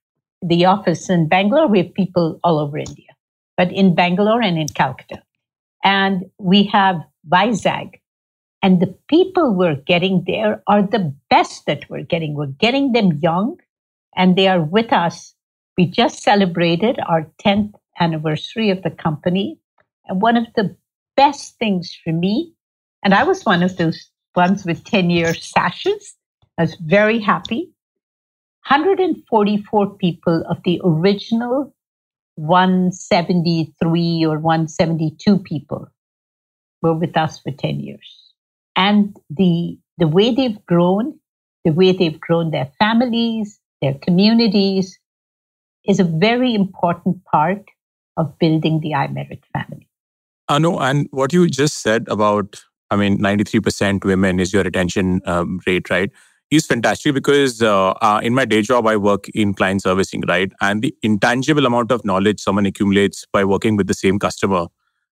The 0.43 0.65
office 0.65 1.09
in 1.09 1.29
Bangalore, 1.29 1.69
we 1.69 1.79
have 1.83 1.95
people 1.95 2.41
all 2.43 2.59
over 2.59 2.79
India, 2.79 3.11
but 3.57 3.73
in 3.73 3.95
Bangalore 3.95 4.43
and 4.43 4.59
in 4.59 4.69
Calcutta. 4.69 5.23
And 5.85 6.31
we 6.39 6.65
have 6.65 6.97
Vizag, 7.29 8.01
and 8.63 8.81
the 8.81 8.95
people 9.09 9.55
we're 9.55 9.75
getting 9.75 10.23
there 10.27 10.63
are 10.69 10.83
the 10.83 11.13
best 11.29 11.67
that 11.67 11.91
we're 11.91 12.05
getting. 12.05 12.35
We're 12.35 12.47
getting 12.47 12.93
them 12.93 13.19
young 13.21 13.59
and 14.17 14.37
they 14.37 14.47
are 14.47 14.63
with 14.63 14.93
us. 14.93 15.35
We 15.77 15.87
just 15.87 16.23
celebrated 16.23 17.01
our 17.09 17.29
10th 17.45 17.75
anniversary 17.99 18.71
of 18.71 18.83
the 18.83 18.91
company. 18.91 19.59
And 20.07 20.23
one 20.23 20.37
of 20.37 20.47
the 20.55 20.77
best 21.17 21.59
things 21.59 21.97
for 22.05 22.13
me, 22.13 22.55
and 23.03 23.15
I 23.15 23.25
was 23.25 23.45
one 23.45 23.63
of 23.63 23.77
those 23.77 24.11
ones 24.35 24.65
with 24.65 24.85
10 24.85 25.11
year 25.11 25.35
sashes, 25.35 26.15
I 26.59 26.63
was 26.63 26.77
very 26.77 27.19
happy. 27.19 27.71
144 28.69 29.97
people 29.97 30.45
of 30.49 30.63
the 30.65 30.81
original 30.85 31.75
173 32.37 34.25
or 34.25 34.39
172 34.39 35.39
people 35.39 35.89
were 36.81 36.95
with 36.95 37.17
us 37.17 37.41
for 37.41 37.51
10 37.51 37.81
years 37.81 38.23
and 38.77 39.17
the 39.31 39.79
the 39.99 40.09
way 40.09 40.35
they've 40.35 40.65
grown, 40.67 41.19
the 41.65 41.73
way 41.73 41.93
they've 41.93 42.19
grown 42.19 42.51
their 42.51 42.71
families, 42.79 43.61
their 43.81 43.95
communities, 43.95 44.99
is 45.85 46.01
a 46.01 46.05
very 46.05 46.55
important 46.55 47.23
part 47.25 47.65
of 48.17 48.39
building 48.39 48.81
the 48.81 48.93
iMerit 48.93 49.43
family. 49.53 49.87
Anu, 50.53 50.79
and 50.79 51.09
what 51.11 51.33
you 51.33 51.49
just 51.49 51.81
said 51.83 52.07
about, 52.09 52.63
I 52.91 52.97
mean, 52.97 53.19
93% 53.19 54.05
women 54.05 54.39
is 54.39 54.53
your 54.53 54.63
retention 54.63 55.21
um, 55.25 55.61
rate, 55.67 55.89
right? 55.91 56.11
Is 56.51 56.67
fantastic 56.67 57.15
because 57.15 57.63
uh, 57.63 57.93
uh, 57.93 58.21
in 58.23 58.35
my 58.35 58.45
day 58.45 58.61
job, 58.61 58.87
I 58.87 58.97
work 58.99 59.29
in 59.31 59.55
client 59.55 59.83
servicing, 59.83 60.23
right? 60.29 60.53
And 60.61 60.83
the 60.83 60.95
intangible 61.03 61.65
amount 61.65 61.91
of 61.91 62.05
knowledge 62.05 62.41
someone 62.41 62.67
accumulates 62.67 63.25
by 63.33 63.45
working 63.45 63.77
with 63.77 63.87
the 63.87 63.95
same 63.95 64.19
customer 64.19 64.67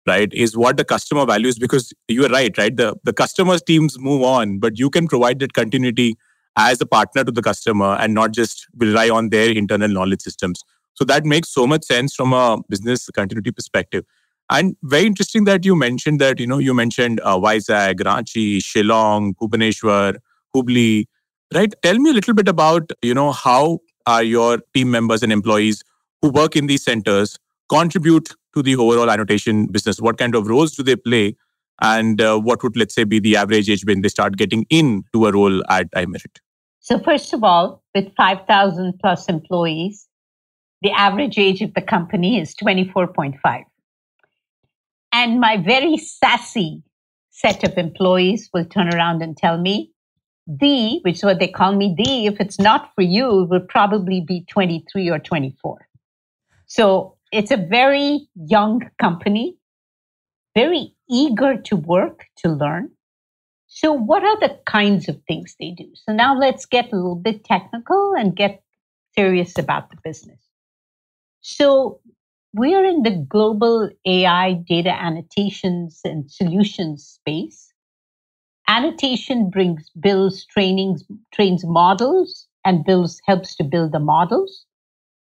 right 0.07 0.33
is 0.33 0.57
what 0.57 0.77
the 0.77 0.85
customer 0.85 1.27
values 1.27 1.59
because 1.59 1.93
you 2.09 2.25
are 2.25 2.29
right 2.29 2.57
right 2.59 2.77
the 2.77 2.95
the 3.03 3.13
customers 3.13 3.63
teams 3.63 3.99
move 3.99 4.23
on 4.23 4.59
but 4.59 4.79
you 4.79 4.89
can 4.89 5.09
provide 5.09 5.41
that 5.41 5.53
continuity 5.53 6.17
as 6.57 6.81
a 6.81 6.87
partner 6.87 7.25
to 7.25 7.33
the 7.33 7.43
customer 7.43 7.97
and 8.01 8.15
not 8.15 8.33
just 8.33 8.67
rely 8.77 9.11
on 9.11 9.31
their 9.31 9.51
internal 9.51 9.89
knowledge 9.89 10.23
systems 10.23 10.63
so 10.95 11.05
that 11.05 11.25
makes 11.25 11.49
so 11.49 11.67
much 11.67 11.85
sense 11.85 12.15
from 12.15 12.33
a 12.33 12.59
business 12.69 13.11
continuity 13.11 13.51
perspective 13.51 14.05
and 14.51 14.77
very 14.83 15.07
interesting 15.07 15.45
that 15.45 15.65
you 15.65 15.75
mentioned 15.77 16.21
that 16.21 16.39
you 16.39 16.47
know 16.47 16.59
you 16.59 16.75
mentioned 16.75 17.21
uh, 17.21 17.39
Vizag, 17.39 18.01
Ranchi, 18.01 18.59
Shillong, 18.59 19.35
Bhubaneswar, 19.41 20.17
Hubli, 20.55 21.07
right? 21.55 21.75
Tell 21.83 21.99
me 21.99 22.11
a 22.11 22.15
little 22.15 22.35
bit 22.35 22.49
about 22.49 22.91
you 23.03 23.15
know 23.15 23.33
how 23.33 23.81
are 24.07 24.23
your 24.23 24.59
team 24.75 24.91
members 24.91 25.23
and 25.23 25.33
employees 25.33 25.83
who 26.23 26.31
work 26.31 26.57
in 26.57 26.67
these 26.67 26.85
centers 26.85 27.39
contribute 27.69 28.29
to 28.55 28.63
the 28.63 28.77
overall 28.77 29.11
annotation 29.11 29.67
business? 29.67 30.01
What 30.01 30.19
kind 30.19 30.35
of 30.35 30.47
roles 30.47 30.75
do 30.75 30.83
they 30.83 30.97
play? 30.97 31.37
And 31.81 32.21
uh, 32.21 32.39
what 32.39 32.63
would, 32.63 32.77
let's 32.77 32.95
say, 32.95 33.05
be 33.05 33.21
the 33.21 33.37
average 33.37 33.69
age 33.69 33.85
when 33.85 34.01
they 34.01 34.09
start 34.09 34.37
getting 34.37 34.65
into 34.71 35.27
a 35.27 35.33
role 35.33 35.63
at 35.71 35.91
iMerit? 35.93 36.39
So, 36.81 36.99
first 36.99 37.35
of 37.35 37.45
all, 37.45 37.83
with 37.95 38.15
5,000 38.17 38.99
plus 38.99 39.29
employees, 39.29 40.09
the 40.81 40.93
average 40.93 41.37
age 41.37 41.61
of 41.61 41.75
the 41.75 41.83
company 41.83 42.41
is 42.41 42.55
24.5. 42.55 43.65
And 45.19 45.41
my 45.41 45.57
very 45.57 45.97
sassy 45.97 46.83
set 47.31 47.65
of 47.65 47.79
employees 47.79 48.51
will 48.53 48.67
turn 48.67 48.95
around 48.95 49.23
and 49.23 49.35
tell 49.35 49.57
me, 49.57 49.91
the, 50.47 51.01
which 51.05 51.17
is 51.17 51.25
what 51.25 51.39
they 51.39 51.49
call 51.49 51.75
me, 51.75 51.95
the, 51.97 52.27
if 52.27 52.39
it's 52.39 52.61
not 52.61 52.91
for 52.95 53.01
you, 53.01 53.45
it 53.45 53.49
would 53.49 53.67
probably 53.67 54.21
be 54.21 54.45
23 54.51 55.09
or 55.09 55.19
24. 55.19 55.89
So 56.67 57.17
it's 57.33 57.51
a 57.51 57.57
very 57.57 58.29
young 58.35 58.83
company, 59.01 59.57
very 60.55 60.95
eager 61.09 61.63
to 61.63 61.77
work, 61.77 62.27
to 62.43 62.51
learn. 62.51 62.91
So, 63.69 63.95
what 63.95 64.23
are 64.23 64.39
the 64.39 64.59
kinds 64.67 65.09
of 65.09 65.19
things 65.27 65.57
they 65.59 65.71
do? 65.71 65.89
So, 65.95 66.13
now 66.13 66.39
let's 66.39 66.67
get 66.67 66.93
a 66.93 66.97
little 66.97 67.17
bit 67.17 67.43
technical 67.43 68.13
and 68.17 68.37
get 68.37 68.63
serious 69.17 69.59
about 69.59 69.91
the 69.91 69.97
business. 70.05 70.39
So, 71.41 72.01
we 72.57 72.75
are 72.75 72.87
in 72.87 73.03
the 73.03 73.11
global 73.29 73.91
AI 74.07 74.55
data 74.67 74.91
annotations 74.91 76.01
and 76.05 76.31
solutions 76.31 77.05
space. 77.07 77.71
Annotation 78.67 79.51
brings 79.51 79.91
builds 80.01 80.47
trainings, 80.47 81.05
trains 81.35 81.65
models 81.67 82.49
and 82.65 82.83
builds 82.83 83.21
helps 83.27 83.55
to 83.57 83.65
build 83.65 83.93
the 83.93 84.01
models. 84.01 84.65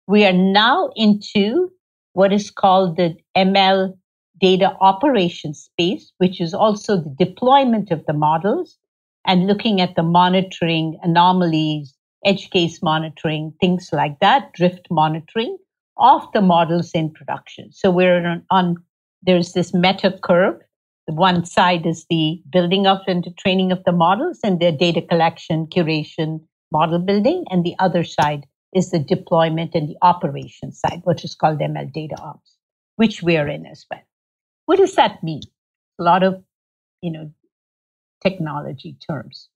We 0.06 0.24
are 0.24 0.32
now 0.32 0.90
into 0.94 1.70
what 2.12 2.32
is 2.32 2.52
called 2.52 2.96
the 2.96 3.16
ML 3.36 3.98
data 4.40 4.76
operations 4.80 5.62
space, 5.62 6.12
which 6.18 6.40
is 6.40 6.54
also 6.54 6.96
the 6.96 7.14
deployment 7.18 7.90
of 7.90 8.06
the 8.06 8.12
models 8.12 8.78
and 9.26 9.48
looking 9.48 9.80
at 9.80 9.96
the 9.96 10.04
monitoring 10.04 10.96
anomalies, 11.02 11.92
edge 12.24 12.50
case 12.50 12.80
monitoring, 12.82 13.52
things 13.60 13.90
like 13.92 14.20
that, 14.20 14.52
drift 14.52 14.86
monitoring 14.92 15.58
of 15.98 16.30
the 16.32 16.42
models 16.42 16.90
in 16.92 17.10
production. 17.10 17.72
So 17.72 17.90
we're 17.90 18.24
on, 18.26 18.44
on 18.50 18.76
there's 19.22 19.52
this 19.52 19.74
meta 19.74 20.18
curve. 20.22 20.60
The 21.06 21.14
one 21.14 21.44
side 21.44 21.86
is 21.86 22.04
the 22.10 22.42
building 22.50 22.86
of 22.86 22.98
and 23.06 23.22
the 23.22 23.30
training 23.30 23.72
of 23.72 23.84
the 23.84 23.92
models 23.92 24.40
and 24.42 24.58
their 24.58 24.72
data 24.72 25.00
collection, 25.00 25.66
curation, 25.66 26.40
model 26.72 26.98
building, 26.98 27.44
and 27.50 27.64
the 27.64 27.76
other 27.78 28.02
side 28.02 28.46
is 28.74 28.90
the 28.90 28.98
deployment 28.98 29.74
and 29.74 29.88
the 29.88 29.96
operation 30.02 30.72
side, 30.72 31.00
which 31.04 31.24
is 31.24 31.34
called 31.34 31.58
ML 31.58 31.92
data 31.92 32.16
ops, 32.20 32.56
which 32.96 33.22
we're 33.22 33.48
in 33.48 33.66
as 33.66 33.86
well. 33.90 34.02
What 34.66 34.78
does 34.78 34.94
that 34.96 35.22
mean? 35.22 35.42
A 35.98 36.02
lot 36.02 36.22
of, 36.22 36.42
you 37.00 37.10
know, 37.10 37.30
technology 38.22 38.96
terms. 39.08 39.48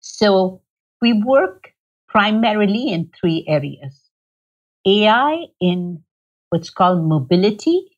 So 0.00 0.60
we 1.00 1.12
work 1.12 1.72
primarily 2.08 2.92
in 2.92 3.10
three 3.18 3.44
areas. 3.48 4.05
AI 4.86 5.46
in 5.60 6.02
what's 6.50 6.70
called 6.70 7.04
mobility, 7.04 7.88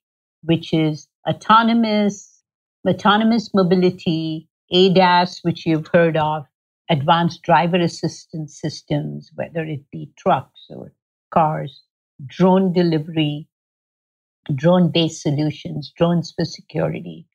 which 0.42 0.72
is 0.72 1.08
autonomous, 1.28 2.42
autonomous 2.88 3.52
mobility, 3.54 4.48
ADAS, 4.72 5.40
which 5.42 5.66
you've 5.66 5.88
heard 5.88 6.16
of, 6.16 6.46
advanced 6.90 7.42
driver 7.42 7.78
assistance 7.78 8.60
systems, 8.60 9.30
whether 9.34 9.64
it 9.64 9.82
be 9.92 10.10
trucks 10.18 10.66
or 10.70 10.92
cars, 11.30 11.82
drone 12.26 12.72
delivery, 12.72 13.48
drone 14.54 14.90
based 14.90 15.22
solutions, 15.22 15.92
drones 15.96 16.32
for 16.36 16.44
security. 16.44 17.26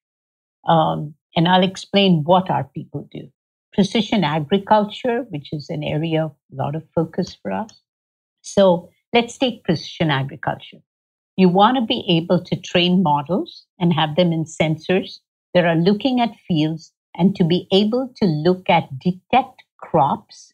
Um, 0.67 1.15
and 1.35 1.47
I'll 1.47 1.63
explain 1.63 2.23
what 2.23 2.49
our 2.49 2.65
people 2.65 3.07
do. 3.11 3.29
Precision 3.73 4.23
agriculture, 4.23 5.25
which 5.29 5.49
is 5.53 5.69
an 5.69 5.83
area 5.83 6.25
of 6.25 6.31
a 6.51 6.55
lot 6.55 6.75
of 6.75 6.83
focus 6.95 7.35
for 7.41 7.51
us. 7.51 7.71
So 8.41 8.89
let's 9.13 9.37
take 9.37 9.63
precision 9.63 10.09
agriculture. 10.09 10.79
You 11.37 11.49
want 11.49 11.77
to 11.77 11.85
be 11.85 12.03
able 12.09 12.43
to 12.43 12.55
train 12.55 13.01
models 13.01 13.65
and 13.79 13.93
have 13.93 14.15
them 14.15 14.31
in 14.31 14.45
sensors 14.45 15.19
that 15.53 15.65
are 15.65 15.75
looking 15.75 16.19
at 16.19 16.35
fields 16.47 16.91
and 17.15 17.35
to 17.35 17.43
be 17.43 17.67
able 17.71 18.11
to 18.17 18.25
look 18.25 18.69
at 18.69 18.99
detect 18.99 19.63
crops 19.77 20.53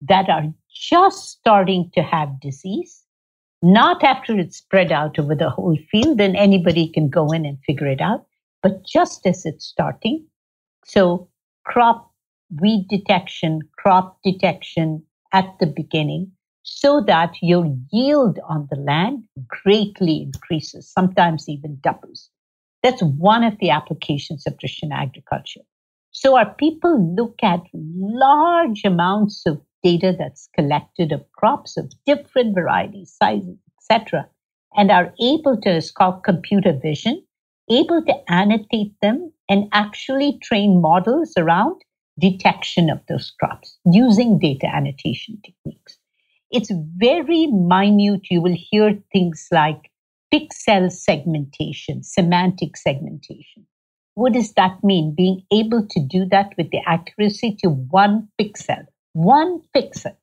that 0.00 0.28
are 0.28 0.52
just 0.74 1.28
starting 1.30 1.90
to 1.94 2.02
have 2.02 2.40
disease, 2.40 3.04
not 3.62 4.02
after 4.02 4.36
it's 4.36 4.58
spread 4.58 4.90
out 4.90 5.18
over 5.18 5.34
the 5.34 5.50
whole 5.50 5.78
field, 5.90 6.18
then 6.18 6.34
anybody 6.34 6.88
can 6.88 7.08
go 7.08 7.28
in 7.28 7.46
and 7.46 7.58
figure 7.64 7.86
it 7.86 8.00
out, 8.00 8.26
but 8.62 8.84
just 8.84 9.24
as 9.26 9.46
it's 9.46 9.64
starting. 9.64 10.26
So 10.84 11.28
crop 11.64 12.10
weed 12.60 12.86
detection, 12.88 13.60
crop 13.78 14.18
detection 14.24 15.04
at 15.32 15.56
the 15.60 15.66
beginning 15.66 16.32
so 16.62 17.00
that 17.06 17.34
your 17.42 17.66
yield 17.90 18.38
on 18.48 18.68
the 18.70 18.76
land 18.76 19.24
greatly 19.48 20.22
increases, 20.22 20.90
sometimes 20.90 21.48
even 21.48 21.78
doubles. 21.82 22.30
That's 22.82 23.02
one 23.02 23.44
of 23.44 23.58
the 23.58 23.70
applications 23.70 24.46
of 24.46 24.58
precision 24.58 24.92
agriculture. 24.92 25.60
So 26.10 26.36
our 26.36 26.52
people 26.54 27.14
look 27.14 27.36
at 27.42 27.62
large 27.72 28.84
amounts 28.84 29.42
of 29.46 29.60
data 29.82 30.14
that's 30.16 30.48
collected 30.54 31.10
of 31.10 31.24
crops 31.32 31.76
of 31.76 31.92
different 32.06 32.54
varieties, 32.54 33.14
sizes, 33.20 33.56
etc., 33.78 34.28
and 34.76 34.90
are 34.90 35.12
able 35.20 35.60
to, 35.60 35.70
it's 35.70 35.90
called 35.90 36.24
computer 36.24 36.72
vision, 36.72 37.22
able 37.70 38.02
to 38.04 38.14
annotate 38.30 38.92
them 39.00 39.32
and 39.48 39.68
actually 39.72 40.38
train 40.42 40.80
models 40.80 41.32
around 41.36 41.80
detection 42.18 42.90
of 42.90 43.00
those 43.08 43.32
crops 43.38 43.78
using 43.90 44.38
data 44.38 44.66
annotation 44.66 45.40
techniques. 45.44 45.98
It's 46.52 46.70
very 46.96 47.46
minute. 47.46 48.30
You 48.30 48.42
will 48.42 48.56
hear 48.56 48.98
things 49.10 49.48
like 49.50 49.90
pixel 50.32 50.92
segmentation, 50.92 52.02
semantic 52.02 52.76
segmentation. 52.76 53.66
What 54.14 54.34
does 54.34 54.52
that 54.52 54.84
mean? 54.84 55.14
Being 55.16 55.42
able 55.50 55.86
to 55.88 56.00
do 56.00 56.26
that 56.26 56.52
with 56.58 56.70
the 56.70 56.80
accuracy 56.86 57.56
to 57.62 57.70
one 57.70 58.28
pixel, 58.38 58.84
one 59.14 59.62
pixel. 59.74 60.14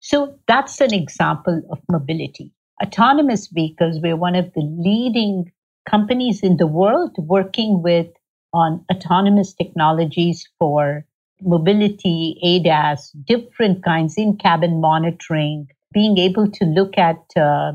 So 0.00 0.38
that's 0.48 0.80
an 0.80 0.94
example 0.94 1.62
of 1.70 1.78
mobility. 1.90 2.50
Autonomous 2.82 3.48
vehicles, 3.48 4.00
we're 4.02 4.16
one 4.16 4.34
of 4.34 4.52
the 4.54 4.62
leading 4.62 5.52
companies 5.88 6.42
in 6.42 6.56
the 6.56 6.66
world 6.66 7.12
working 7.18 7.82
with 7.82 8.06
on 8.54 8.84
autonomous 8.90 9.52
technologies 9.52 10.48
for 10.58 11.04
mobility, 11.44 12.38
ADAS, 12.44 13.10
different 13.26 13.84
kinds 13.84 14.14
in 14.16 14.36
cabin 14.36 14.80
monitoring, 14.80 15.68
being 15.92 16.18
able 16.18 16.50
to 16.50 16.64
look 16.64 16.98
at, 16.98 17.20
uh, 17.36 17.72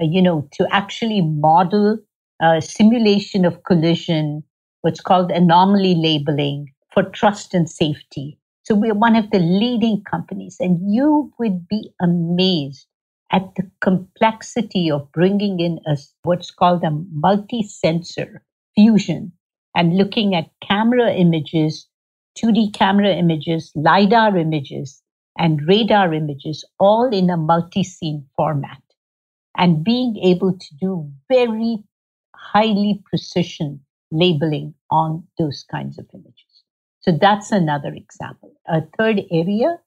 you 0.00 0.22
know, 0.22 0.48
to 0.52 0.66
actually 0.70 1.20
model 1.20 1.98
uh, 2.42 2.60
simulation 2.60 3.44
of 3.44 3.64
collision, 3.64 4.42
what's 4.82 5.00
called 5.00 5.30
anomaly 5.30 5.94
labeling 5.94 6.72
for 6.92 7.02
trust 7.02 7.54
and 7.54 7.68
safety. 7.68 8.38
So 8.64 8.74
we're 8.74 8.94
one 8.94 9.16
of 9.16 9.30
the 9.30 9.38
leading 9.38 10.02
companies, 10.02 10.56
and 10.60 10.92
you 10.92 11.32
would 11.38 11.68
be 11.68 11.92
amazed 12.00 12.86
at 13.32 13.54
the 13.56 13.70
complexity 13.80 14.90
of 14.90 15.10
bringing 15.12 15.60
in 15.60 15.80
a, 15.86 15.96
what's 16.22 16.50
called 16.50 16.82
a 16.84 16.90
multi 16.90 17.62
sensor 17.62 18.42
fusion 18.74 19.32
and 19.74 19.96
looking 19.96 20.34
at 20.34 20.50
camera 20.62 21.12
images 21.12 21.86
2D 22.38 22.72
camera 22.74 23.14
images, 23.14 23.72
LiDAR 23.74 24.36
images, 24.36 25.02
and 25.38 25.66
radar 25.66 26.14
images, 26.14 26.64
all 26.78 27.06
in 27.12 27.30
a 27.30 27.36
multi 27.36 27.82
scene 27.82 28.26
format, 28.36 28.82
and 29.56 29.84
being 29.84 30.16
able 30.18 30.52
to 30.52 30.74
do 30.80 31.10
very 31.28 31.78
highly 32.34 33.02
precision 33.04 33.80
labeling 34.10 34.74
on 34.90 35.24
those 35.38 35.64
kinds 35.70 35.98
of 35.98 36.06
images. 36.14 36.62
So 37.00 37.12
that's 37.20 37.52
another 37.52 37.92
example. 37.94 38.52
A 38.66 38.82
third 38.98 39.22
area 39.30 39.78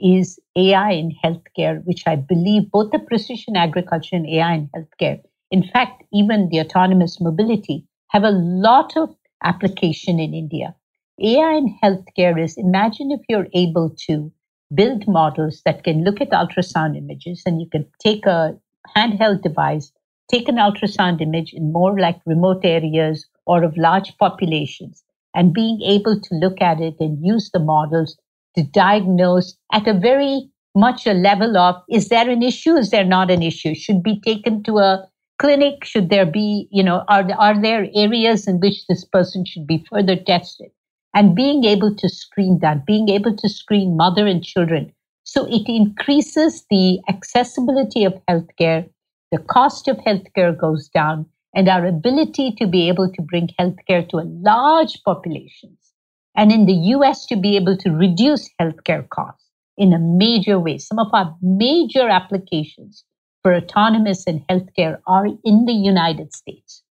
is 0.00 0.38
AI 0.56 0.92
in 0.92 1.14
healthcare, 1.24 1.84
which 1.84 2.04
I 2.06 2.16
believe 2.16 2.70
both 2.70 2.92
the 2.92 2.98
precision 2.98 3.56
agriculture 3.56 4.16
and 4.16 4.28
AI 4.28 4.54
in 4.54 4.70
healthcare, 4.76 5.20
in 5.50 5.62
fact, 5.62 6.02
even 6.12 6.48
the 6.50 6.60
autonomous 6.60 7.20
mobility, 7.20 7.86
have 8.08 8.24
a 8.24 8.30
lot 8.30 8.96
of 8.96 9.14
application 9.42 10.18
in 10.18 10.34
India. 10.34 10.74
AI 11.20 11.54
in 11.54 11.76
healthcare 11.82 12.40
is 12.40 12.56
imagine 12.56 13.10
if 13.10 13.20
you're 13.28 13.48
able 13.52 13.90
to 14.06 14.30
build 14.72 15.08
models 15.08 15.62
that 15.64 15.82
can 15.82 16.04
look 16.04 16.20
at 16.20 16.30
ultrasound 16.30 16.96
images 16.96 17.42
and 17.44 17.60
you 17.60 17.68
can 17.68 17.84
take 18.00 18.24
a 18.24 18.56
handheld 18.96 19.42
device, 19.42 19.90
take 20.30 20.48
an 20.48 20.56
ultrasound 20.56 21.20
image 21.20 21.52
in 21.52 21.72
more 21.72 21.98
like 21.98 22.20
remote 22.24 22.60
areas 22.62 23.26
or 23.46 23.64
of 23.64 23.76
large 23.76 24.16
populations, 24.18 25.02
and 25.34 25.52
being 25.52 25.82
able 25.82 26.20
to 26.20 26.34
look 26.36 26.60
at 26.60 26.80
it 26.80 26.94
and 27.00 27.24
use 27.26 27.50
the 27.50 27.58
models 27.58 28.16
to 28.54 28.62
diagnose 28.62 29.56
at 29.72 29.88
a 29.88 29.94
very 29.94 30.48
much 30.76 31.04
a 31.04 31.14
level 31.14 31.56
of 31.56 31.82
is 31.88 32.10
there 32.10 32.30
an 32.30 32.44
issue? 32.44 32.76
Is 32.76 32.90
there 32.90 33.04
not 33.04 33.28
an 33.28 33.42
issue? 33.42 33.74
Should 33.74 34.04
be 34.04 34.20
taken 34.20 34.62
to 34.64 34.78
a 34.78 35.08
clinic? 35.40 35.84
Should 35.84 36.10
there 36.10 36.26
be 36.26 36.68
you 36.70 36.84
know 36.84 37.04
are, 37.08 37.28
are 37.36 37.60
there 37.60 37.88
areas 37.92 38.46
in 38.46 38.60
which 38.60 38.86
this 38.86 39.04
person 39.04 39.44
should 39.44 39.66
be 39.66 39.84
further 39.90 40.14
tested 40.14 40.70
and 41.14 41.34
being 41.34 41.64
able 41.64 41.94
to 41.94 42.08
screen 42.08 42.58
that, 42.60 42.86
being 42.86 43.08
able 43.08 43.34
to 43.36 43.48
screen 43.48 43.96
mother 43.96 44.26
and 44.26 44.44
children. 44.44 44.92
So 45.24 45.46
it 45.46 45.68
increases 45.68 46.64
the 46.70 47.00
accessibility 47.08 48.04
of 48.04 48.14
healthcare, 48.28 48.88
the 49.30 49.38
cost 49.38 49.88
of 49.88 49.98
healthcare 49.98 50.58
goes 50.58 50.88
down, 50.88 51.26
and 51.54 51.68
our 51.68 51.84
ability 51.86 52.54
to 52.58 52.66
be 52.66 52.88
able 52.88 53.10
to 53.12 53.22
bring 53.22 53.48
healthcare 53.58 54.08
to 54.08 54.18
a 54.18 54.30
large 54.42 55.02
populations. 55.04 55.92
And 56.36 56.52
in 56.52 56.66
the 56.66 56.94
US, 56.94 57.26
to 57.26 57.36
be 57.36 57.56
able 57.56 57.76
to 57.78 57.90
reduce 57.90 58.48
healthcare 58.60 59.08
costs 59.08 59.44
in 59.76 59.92
a 59.92 59.98
major 59.98 60.58
way. 60.58 60.78
Some 60.78 60.98
of 60.98 61.08
our 61.12 61.36
major 61.42 62.08
applications 62.08 63.04
for 63.42 63.54
autonomous 63.54 64.26
and 64.26 64.46
healthcare 64.48 65.00
are 65.06 65.26
in 65.26 65.64
the 65.64 65.72
United 65.72 66.34
States, 66.34 66.82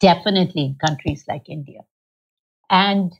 definitely 0.00 0.64
in 0.64 0.76
countries 0.76 1.24
like 1.28 1.48
India. 1.48 1.80
And 2.70 3.12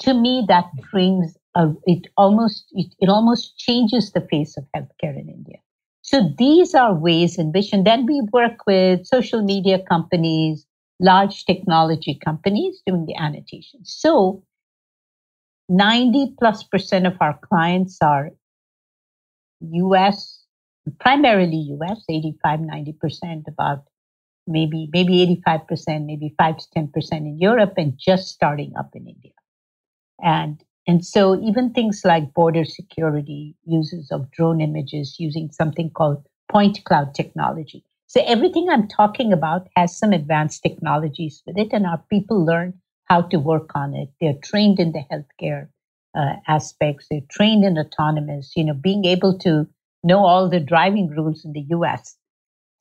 to 0.00 0.14
me, 0.14 0.44
that 0.48 0.66
brings 0.90 1.36
a, 1.54 1.72
it 1.84 2.06
almost 2.16 2.66
it, 2.72 2.94
it 3.00 3.08
almost 3.08 3.58
changes 3.58 4.12
the 4.12 4.20
face 4.20 4.56
of 4.56 4.64
healthcare 4.76 5.18
in 5.18 5.28
India. 5.28 5.58
So 6.02 6.28
these 6.38 6.74
are 6.74 6.94
ways 6.94 7.38
in 7.38 7.52
which, 7.52 7.72
and 7.72 7.86
then 7.86 8.06
we 8.06 8.20
work 8.32 8.66
with 8.66 9.06
social 9.06 9.42
media 9.42 9.78
companies, 9.88 10.66
large 10.98 11.44
technology 11.44 12.18
companies 12.24 12.82
doing 12.86 13.06
the 13.06 13.16
annotation. 13.16 13.80
So 13.84 14.42
90 15.68 16.34
plus 16.38 16.64
percent 16.64 17.06
of 17.06 17.16
our 17.20 17.38
clients 17.38 17.98
are 18.02 18.30
US, 19.60 20.44
primarily 20.98 21.76
US, 21.80 22.04
85, 22.08 22.60
90%, 22.60 23.46
about 23.46 23.84
maybe 24.50 24.88
maybe 24.92 25.42
85%, 25.46 26.06
maybe 26.06 26.34
5 26.36 26.56
to 26.58 26.66
10% 26.76 27.12
in 27.12 27.38
Europe 27.38 27.74
and 27.76 27.98
just 27.98 28.28
starting 28.28 28.72
up 28.78 28.90
in 28.94 29.06
India. 29.06 29.32
And 30.22 30.62
and 30.86 31.04
so 31.04 31.40
even 31.40 31.72
things 31.72 32.02
like 32.04 32.34
border 32.34 32.64
security, 32.64 33.54
uses 33.64 34.10
of 34.10 34.30
drone 34.32 34.60
images 34.60 35.16
using 35.18 35.50
something 35.52 35.90
called 35.90 36.26
point 36.50 36.84
cloud 36.84 37.14
technology. 37.14 37.84
So 38.06 38.22
everything 38.26 38.68
I'm 38.68 38.88
talking 38.88 39.32
about 39.32 39.68
has 39.76 39.96
some 39.96 40.12
advanced 40.12 40.62
technologies 40.62 41.42
with 41.46 41.56
it, 41.58 41.68
and 41.72 41.86
our 41.86 42.02
people 42.10 42.44
learn 42.44 42.80
how 43.04 43.22
to 43.22 43.38
work 43.38 43.70
on 43.76 43.94
it. 43.94 44.08
They're 44.20 44.40
trained 44.42 44.80
in 44.80 44.92
the 44.92 45.04
healthcare 45.12 45.68
uh, 46.16 46.36
aspects. 46.48 47.06
They're 47.10 47.20
trained 47.30 47.64
in 47.64 47.78
autonomous. 47.78 48.52
You 48.56 48.64
know, 48.64 48.74
being 48.74 49.04
able 49.04 49.38
to 49.40 49.68
know 50.02 50.24
all 50.24 50.48
the 50.48 50.60
driving 50.60 51.08
rules 51.08 51.44
in 51.44 51.52
the 51.52 51.66
U.S 51.70 52.16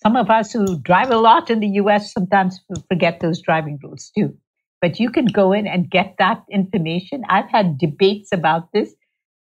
some 0.02 0.16
of 0.16 0.30
us 0.30 0.52
who 0.52 0.80
drive 0.80 1.12
a 1.12 1.18
lot 1.18 1.50
in 1.50 1.60
the 1.60 1.68
US 1.82 2.14
sometimes 2.14 2.60
forget 2.88 3.20
those 3.20 3.42
driving 3.42 3.80
rules 3.84 4.12
too. 4.18 4.38
But 4.82 5.00
you 5.00 5.10
can 5.10 5.26
go 5.26 5.52
in 5.52 5.68
and 5.68 5.90
get 5.90 6.16
that 6.20 6.44
information. 6.50 7.24
I've 7.30 7.50
had 7.50 7.78
debates 7.78 8.32
about 8.32 8.72
this 8.74 8.94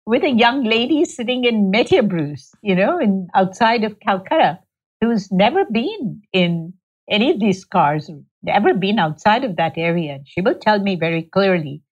with 0.05 0.25
a 0.25 0.31
young 0.31 0.65
lady 0.65 1.05
sitting 1.05 1.45
in 1.45 1.73
Pradesh, 1.73 2.49
you 2.63 2.75
know, 2.75 2.99
in 2.99 3.29
outside 3.35 3.85
of 3.85 3.99
Calcutta, 4.01 4.59
who's 5.01 5.33
never 5.33 5.65
been 5.65 6.23
in 6.33 6.75
any 7.09 7.31
of 7.31 7.41
these 7.41 7.65
cars, 7.65 8.11
never 8.43 8.75
been 8.75 8.99
outside 8.99 9.45
of 9.45 9.57
that 9.57 9.79
area. 9.79 10.15
And 10.15 10.29
she 10.29 10.43
will 10.43 10.57
tell 10.57 10.81
me 10.81 10.97
very 10.97 11.23
clearly 11.23 11.83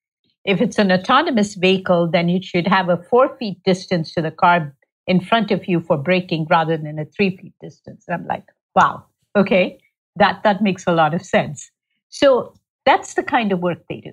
if 0.44 0.60
it's 0.60 0.78
an 0.78 0.90
autonomous 0.90 1.54
vehicle, 1.54 2.10
then 2.10 2.28
you 2.28 2.42
should 2.42 2.66
have 2.66 2.88
a 2.88 2.96
four 3.10 3.36
feet 3.38 3.62
distance 3.64 4.12
to 4.14 4.22
the 4.22 4.30
car 4.30 4.74
in 5.10 5.18
front 5.18 5.50
of 5.50 5.66
you 5.66 5.80
for 5.80 5.96
braking 5.96 6.46
rather 6.48 6.76
than 6.76 6.96
a 7.00 7.04
three 7.04 7.36
feet 7.36 7.52
distance. 7.60 8.04
And 8.06 8.14
I'm 8.14 8.26
like, 8.28 8.44
wow, 8.76 9.04
okay, 9.34 9.80
that, 10.14 10.44
that 10.44 10.62
makes 10.62 10.84
a 10.86 10.92
lot 10.92 11.14
of 11.14 11.22
sense. 11.22 11.68
So 12.10 12.54
that's 12.86 13.14
the 13.14 13.24
kind 13.24 13.50
of 13.50 13.58
work 13.58 13.78
they 13.88 14.00
do. 14.02 14.12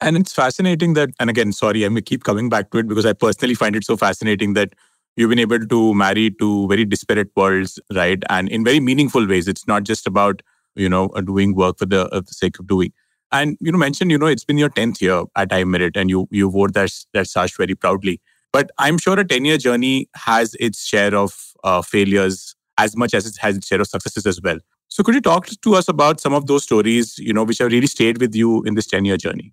And 0.00 0.16
it's 0.16 0.32
fascinating 0.32 0.94
that, 0.94 1.10
and 1.20 1.30
again, 1.30 1.52
sorry, 1.52 1.86
I 1.86 1.88
may 1.88 2.02
keep 2.02 2.24
coming 2.24 2.48
back 2.48 2.72
to 2.72 2.78
it 2.78 2.88
because 2.88 3.06
I 3.06 3.12
personally 3.12 3.54
find 3.54 3.76
it 3.76 3.84
so 3.84 3.96
fascinating 3.96 4.54
that 4.54 4.74
you've 5.16 5.30
been 5.30 5.38
able 5.38 5.64
to 5.64 5.94
marry 5.94 6.32
two 6.32 6.66
very 6.66 6.84
disparate 6.84 7.30
worlds, 7.36 7.78
right? 7.94 8.20
And 8.28 8.48
in 8.48 8.64
very 8.64 8.80
meaningful 8.80 9.28
ways. 9.28 9.46
It's 9.46 9.68
not 9.68 9.84
just 9.84 10.04
about, 10.04 10.42
you 10.74 10.88
know, 10.88 11.10
uh, 11.10 11.20
doing 11.20 11.54
work 11.54 11.78
for 11.78 11.86
the, 11.86 12.08
uh, 12.08 12.20
the 12.20 12.34
sake 12.34 12.58
of 12.58 12.66
doing. 12.66 12.92
And 13.30 13.56
you 13.60 13.70
know, 13.70 13.78
mentioned, 13.78 14.10
you 14.10 14.18
know, 14.18 14.26
it's 14.26 14.44
been 14.44 14.58
your 14.58 14.70
10th 14.70 15.00
year 15.00 15.22
at 15.36 15.50
iMerit 15.50 15.96
and 15.96 16.10
you 16.10 16.26
you 16.32 16.48
wore 16.48 16.70
that, 16.70 16.90
that 17.14 17.28
sash 17.28 17.56
very 17.56 17.76
proudly. 17.76 18.20
But 18.54 18.70
I'm 18.78 18.98
sure 18.98 19.18
a 19.18 19.24
10 19.24 19.44
year 19.44 19.58
journey 19.58 20.08
has 20.14 20.54
its 20.60 20.86
share 20.86 21.12
of 21.12 21.34
uh, 21.64 21.82
failures 21.82 22.54
as 22.78 22.96
much 22.96 23.12
as 23.12 23.26
it 23.26 23.36
has 23.40 23.56
its 23.56 23.66
share 23.66 23.80
of 23.80 23.88
successes 23.88 24.26
as 24.26 24.40
well. 24.40 24.58
So 24.86 25.02
could 25.02 25.16
you 25.16 25.20
talk 25.20 25.46
to 25.46 25.74
us 25.74 25.88
about 25.88 26.20
some 26.20 26.32
of 26.32 26.46
those 26.46 26.62
stories, 26.62 27.18
you 27.18 27.32
know, 27.32 27.42
which 27.42 27.58
have 27.58 27.72
really 27.72 27.88
stayed 27.88 28.20
with 28.20 28.32
you 28.32 28.62
in 28.62 28.76
this 28.76 28.86
10 28.86 29.06
year 29.06 29.16
journey? 29.16 29.52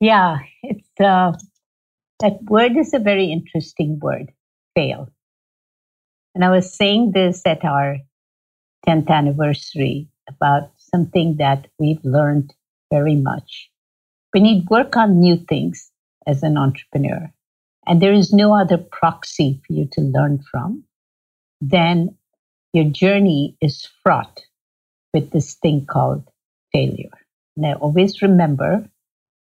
Yeah, 0.00 0.38
it's 0.64 1.00
uh, 1.00 1.34
that 2.18 2.42
word 2.42 2.76
is 2.76 2.92
a 2.92 2.98
very 2.98 3.26
interesting 3.26 4.00
word, 4.00 4.32
fail. 4.74 5.08
And 6.34 6.44
I 6.44 6.50
was 6.50 6.74
saying 6.74 7.12
this 7.12 7.42
at 7.46 7.64
our 7.64 7.98
10th 8.88 9.08
anniversary 9.08 10.08
about 10.28 10.72
something 10.78 11.36
that 11.36 11.68
we've 11.78 12.04
learned 12.04 12.52
very 12.92 13.14
much. 13.14 13.70
We 14.34 14.40
need 14.40 14.68
work 14.68 14.96
on 14.96 15.20
new 15.20 15.36
things 15.36 15.92
as 16.26 16.42
an 16.42 16.56
entrepreneur. 16.56 17.32
And 17.86 18.00
there 18.00 18.12
is 18.12 18.32
no 18.32 18.54
other 18.54 18.78
proxy 18.78 19.60
for 19.66 19.72
you 19.72 19.88
to 19.92 20.00
learn 20.00 20.42
from 20.50 20.84
then 21.62 22.16
your 22.72 22.84
journey 22.84 23.56
is 23.60 23.88
fraught 24.02 24.42
with 25.14 25.30
this 25.30 25.54
thing 25.54 25.86
called 25.86 26.28
failure. 26.72 27.10
Now, 27.56 27.74
always 27.74 28.20
remember 28.20 28.88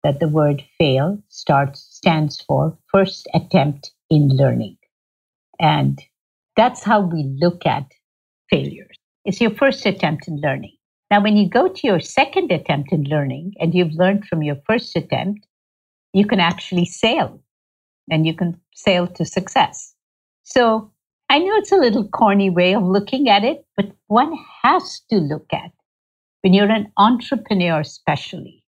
that 0.02 0.18
the 0.18 0.28
word 0.28 0.64
fail 0.78 1.22
starts 1.28 1.80
stands 1.80 2.40
for 2.40 2.76
first 2.92 3.28
attempt 3.32 3.92
in 4.08 4.28
learning. 4.36 4.76
And 5.60 6.02
that's 6.56 6.82
how 6.82 7.00
we 7.00 7.22
look 7.38 7.64
at 7.64 7.92
failures. 8.48 8.96
It's 9.24 9.40
your 9.40 9.50
first 9.50 9.86
attempt 9.86 10.26
in 10.26 10.40
learning. 10.40 10.76
Now, 11.10 11.22
when 11.22 11.36
you 11.36 11.48
go 11.48 11.68
to 11.68 11.86
your 11.86 12.00
second 12.00 12.50
attempt 12.50 12.92
in 12.92 13.04
learning 13.04 13.54
and 13.60 13.74
you've 13.74 13.92
learned 13.92 14.24
from 14.26 14.42
your 14.42 14.56
first 14.66 14.96
attempt, 14.96 15.46
you 16.12 16.26
can 16.26 16.40
actually 16.40 16.86
sail 16.86 17.39
and 18.10 18.26
you 18.26 18.34
can 18.34 18.60
sail 18.74 19.06
to 19.06 19.24
success. 19.24 19.94
So 20.42 20.90
I 21.28 21.38
know 21.38 21.54
it's 21.56 21.72
a 21.72 21.76
little 21.76 22.08
corny 22.08 22.50
way 22.50 22.74
of 22.74 22.82
looking 22.82 23.28
at 23.28 23.44
it, 23.44 23.64
but 23.76 23.92
one 24.08 24.36
has 24.62 25.00
to 25.10 25.16
look 25.16 25.46
at 25.52 25.70
when 26.42 26.52
you're 26.52 26.70
an 26.70 26.92
entrepreneur, 26.96 27.80
especially. 27.80 28.64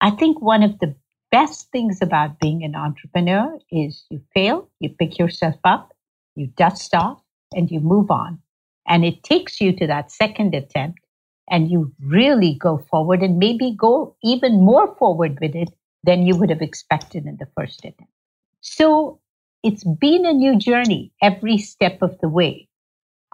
I 0.00 0.10
think 0.10 0.40
one 0.40 0.62
of 0.62 0.78
the 0.80 0.94
best 1.30 1.70
things 1.70 2.00
about 2.02 2.38
being 2.40 2.64
an 2.64 2.74
entrepreneur 2.74 3.58
is 3.70 4.04
you 4.10 4.20
fail, 4.34 4.68
you 4.80 4.88
pick 4.88 5.18
yourself 5.18 5.56
up, 5.64 5.92
you 6.34 6.48
dust 6.56 6.94
off, 6.94 7.20
and 7.52 7.70
you 7.70 7.80
move 7.80 8.10
on. 8.10 8.40
And 8.86 9.04
it 9.04 9.22
takes 9.22 9.60
you 9.60 9.72
to 9.76 9.86
that 9.86 10.10
second 10.10 10.54
attempt 10.54 10.98
and 11.50 11.70
you 11.70 11.92
really 12.00 12.54
go 12.54 12.78
forward 12.90 13.20
and 13.20 13.38
maybe 13.38 13.74
go 13.76 14.16
even 14.22 14.60
more 14.60 14.94
forward 14.96 15.38
with 15.40 15.54
it 15.54 15.70
than 16.02 16.26
you 16.26 16.36
would 16.36 16.50
have 16.50 16.62
expected 16.62 17.26
in 17.26 17.36
the 17.36 17.48
first 17.56 17.84
attempt. 17.84 18.13
So 18.66 19.20
it's 19.62 19.84
been 19.84 20.24
a 20.26 20.32
new 20.32 20.58
journey 20.58 21.12
every 21.22 21.58
step 21.58 22.00
of 22.02 22.18
the 22.20 22.30
way. 22.30 22.68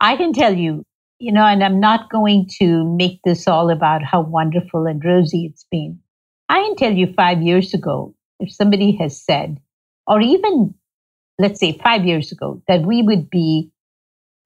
I 0.00 0.16
can 0.16 0.32
tell 0.32 0.54
you, 0.54 0.84
you 1.20 1.32
know, 1.32 1.44
and 1.44 1.62
I'm 1.62 1.80
not 1.80 2.10
going 2.10 2.48
to 2.58 2.84
make 2.96 3.20
this 3.24 3.46
all 3.46 3.70
about 3.70 4.02
how 4.02 4.22
wonderful 4.22 4.86
and 4.86 5.04
rosy 5.04 5.46
it's 5.46 5.64
been. 5.70 6.00
I 6.48 6.62
can 6.62 6.76
tell 6.76 6.92
you 6.92 7.12
five 7.14 7.42
years 7.42 7.74
ago, 7.74 8.14
if 8.40 8.52
somebody 8.52 8.96
has 8.96 9.22
said, 9.22 9.60
or 10.06 10.20
even 10.20 10.74
let's 11.38 11.60
say 11.60 11.78
five 11.78 12.04
years 12.04 12.32
ago, 12.32 12.60
that 12.66 12.82
we 12.82 13.02
would 13.02 13.30
be 13.30 13.70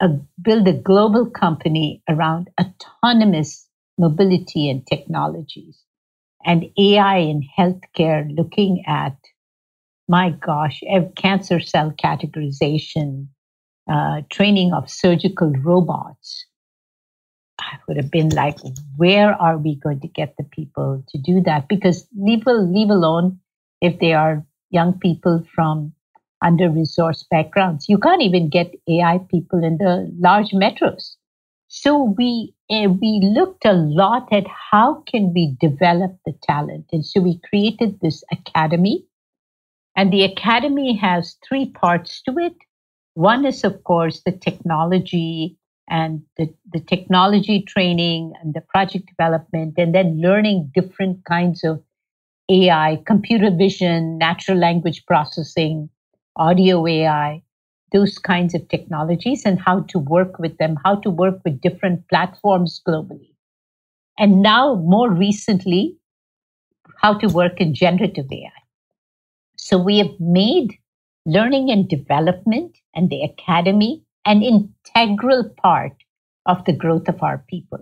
a, 0.01 0.09
build 0.43 0.69
a 0.69 0.75
global 0.75 1.31
company 1.31 2.03
around 2.11 2.51
autonomous 2.61 3.67
mobility 3.99 4.69
and 4.69 4.87
technologies 4.87 5.79
and 6.45 6.67
AI 6.79 7.19
in 7.19 7.43
healthcare, 7.59 8.29
looking 8.37 8.85
at, 8.87 9.17
my 10.09 10.31
gosh, 10.31 10.83
cancer 11.17 11.61
cell 11.61 11.93
categorization, 11.93 13.29
uh, 13.91 14.23
training 14.31 14.73
of 14.73 14.91
surgical 14.91 15.51
robots. 15.51 16.47
I 17.61 17.79
would 17.87 17.97
have 17.97 18.11
been 18.11 18.31
like, 18.31 18.59
where 18.97 19.33
are 19.41 19.57
we 19.59 19.77
going 19.77 20.01
to 20.01 20.09
get 20.09 20.35
the 20.37 20.45
people 20.45 21.05
to 21.09 21.19
do 21.19 21.41
that? 21.43 21.69
Because 21.69 22.07
leave, 22.17 22.45
leave 22.47 22.91
alone 22.91 23.39
if 23.81 23.99
they 24.01 24.13
are 24.13 24.45
young 24.71 24.99
people 24.99 25.45
from 25.55 25.93
under 26.43 26.69
resourced 26.69 27.25
backgrounds. 27.31 27.89
You 27.89 27.99
can't 27.99 28.23
even 28.23 28.49
get 28.51 28.75
AI 28.89 29.19
people 29.31 29.65
in 29.65 29.79
the 29.79 30.11
large 30.19 30.51
metros. 30.51 31.15
So 31.69 32.15
we 32.17 32.55
uh, 32.71 32.89
we 32.89 33.21
looked 33.23 33.65
a 33.65 33.73
lot 33.73 34.33
at 34.33 34.45
how 34.47 35.03
can 35.07 35.33
we 35.35 35.57
develop 35.61 36.17
the 36.25 36.33
talent, 36.43 36.87
and 36.93 37.05
so 37.05 37.21
we 37.21 37.41
created 37.49 37.99
this 38.01 38.23
academy. 38.31 39.05
And 39.97 40.13
the 40.13 40.25
academy 40.25 40.97
has 40.97 41.37
three 41.49 41.71
parts 41.71 42.23
to 42.23 42.35
it. 42.39 42.55
One 43.15 43.47
is, 43.47 43.63
of 43.65 43.85
course, 43.85 44.23
the 44.25 44.33
technology 44.33 45.57
and 45.89 46.23
the, 46.37 46.53
the 46.73 46.81
technology 46.81 47.63
training 47.63 48.33
and 48.43 48.55
the 48.55 48.63
project 48.63 49.07
development, 49.09 49.75
and 49.77 49.95
then 49.95 50.21
learning 50.21 50.73
different 50.75 51.25
kinds 51.27 51.63
of 51.63 51.83
AI, 52.51 53.03
computer 53.07 53.51
vision, 53.51 54.19
natural 54.19 54.59
language 54.59 55.05
processing, 55.07 55.91
audio 56.37 56.87
AI, 56.87 57.43
those 57.93 58.19
kinds 58.19 58.55
of 58.55 58.69
technologies 58.69 59.45
and 59.45 59.61
how 59.61 59.81
to 59.89 59.99
work 59.99 60.39
with 60.39 60.59
them, 60.59 60.77
how 60.85 60.97
to 60.97 61.11
work 61.11 61.39
with 61.45 61.61
different 61.61 62.09
platforms 62.09 62.81
globally. 62.87 63.31
And 64.19 64.43
now, 64.43 64.75
more 64.75 65.11
recently, 65.11 65.97
how 67.01 67.15
to 67.15 67.29
work 67.29 67.61
in 67.61 67.75
generative 67.75 68.27
AI. 68.33 68.64
So 69.65 69.79
we 69.79 69.97
have 69.97 70.21
made 70.21 70.79
learning 71.25 71.71
and 71.71 71.89
development 71.89 72.77
and 72.95 73.09
the 73.09 73.23
academy 73.23 74.03
an 74.27 74.43
integral 74.43 75.49
part 75.57 75.95
of 76.45 76.63
the 76.67 76.75
growth 76.75 77.09
of 77.09 77.23
our 77.23 77.39
people. 77.49 77.79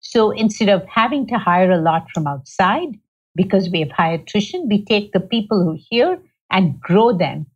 So 0.00 0.32
instead 0.32 0.68
of 0.68 0.84
having 0.84 1.26
to 1.28 1.38
hire 1.38 1.70
a 1.70 1.80
lot 1.80 2.08
from 2.12 2.26
outside, 2.26 2.90
because 3.34 3.70
we 3.70 3.80
have 3.80 3.90
high 3.90 4.12
attrition, 4.12 4.68
we 4.68 4.84
take 4.84 5.12
the 5.12 5.20
people 5.20 5.64
who 5.64 5.76
are 5.76 5.86
here 5.90 6.18
and 6.50 6.78
grow 6.78 7.16
them 7.16 7.46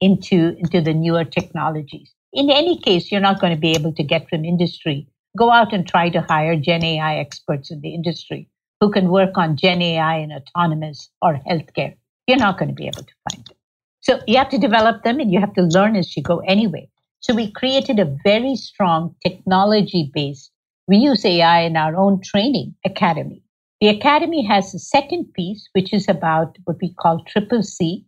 into, 0.00 0.54
into 0.56 0.80
the 0.80 0.94
newer 0.94 1.24
technologies. 1.24 2.14
In 2.32 2.50
any 2.50 2.78
case, 2.78 3.10
you're 3.10 3.20
not 3.20 3.40
going 3.40 3.52
to 3.52 3.60
be 3.60 3.72
able 3.72 3.94
to 3.94 4.04
get 4.04 4.28
from 4.28 4.44
industry. 4.44 5.08
Go 5.36 5.50
out 5.50 5.72
and 5.72 5.88
try 5.88 6.08
to 6.10 6.20
hire 6.20 6.54
Gen 6.54 6.84
AI 6.84 7.16
experts 7.16 7.72
in 7.72 7.80
the 7.80 7.92
industry 7.92 8.48
who 8.80 8.92
can 8.92 9.08
work 9.08 9.36
on 9.36 9.56
Gen 9.56 9.82
AI 9.82 10.18
and 10.18 10.32
autonomous 10.32 11.10
or 11.20 11.40
healthcare. 11.50 11.96
You're 12.26 12.38
not 12.38 12.58
going 12.58 12.68
to 12.68 12.74
be 12.74 12.86
able 12.86 13.04
to 13.04 13.14
find 13.30 13.44
them. 13.46 13.56
So 14.00 14.20
you 14.26 14.36
have 14.38 14.50
to 14.50 14.58
develop 14.58 15.02
them 15.02 15.20
and 15.20 15.32
you 15.32 15.40
have 15.40 15.54
to 15.54 15.62
learn 15.62 15.96
as 15.96 16.16
you 16.16 16.22
go 16.22 16.38
anyway. 16.40 16.88
So 17.20 17.34
we 17.34 17.50
created 17.50 17.98
a 17.98 18.16
very 18.24 18.56
strong 18.56 19.14
technology 19.24 20.10
based, 20.14 20.50
we 20.88 20.98
use 20.98 21.24
AI 21.24 21.62
in 21.62 21.76
our 21.76 21.96
own 21.96 22.20
training 22.22 22.74
academy. 22.84 23.42
The 23.80 23.88
academy 23.88 24.44
has 24.44 24.72
a 24.74 24.78
second 24.78 25.32
piece, 25.34 25.68
which 25.72 25.92
is 25.92 26.08
about 26.08 26.56
what 26.64 26.76
we 26.80 26.94
call 26.94 27.24
triple 27.24 27.62
C, 27.62 28.06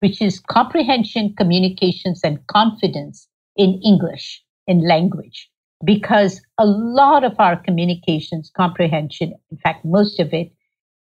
which 0.00 0.20
is 0.22 0.40
comprehension, 0.40 1.34
communications, 1.36 2.20
and 2.24 2.44
confidence 2.46 3.28
in 3.56 3.80
English, 3.84 4.42
in 4.66 4.88
language. 4.88 5.50
Because 5.84 6.40
a 6.58 6.64
lot 6.66 7.24
of 7.24 7.38
our 7.38 7.56
communications, 7.56 8.50
comprehension, 8.56 9.34
in 9.50 9.58
fact, 9.58 9.84
most 9.84 10.18
of 10.18 10.32
it 10.32 10.50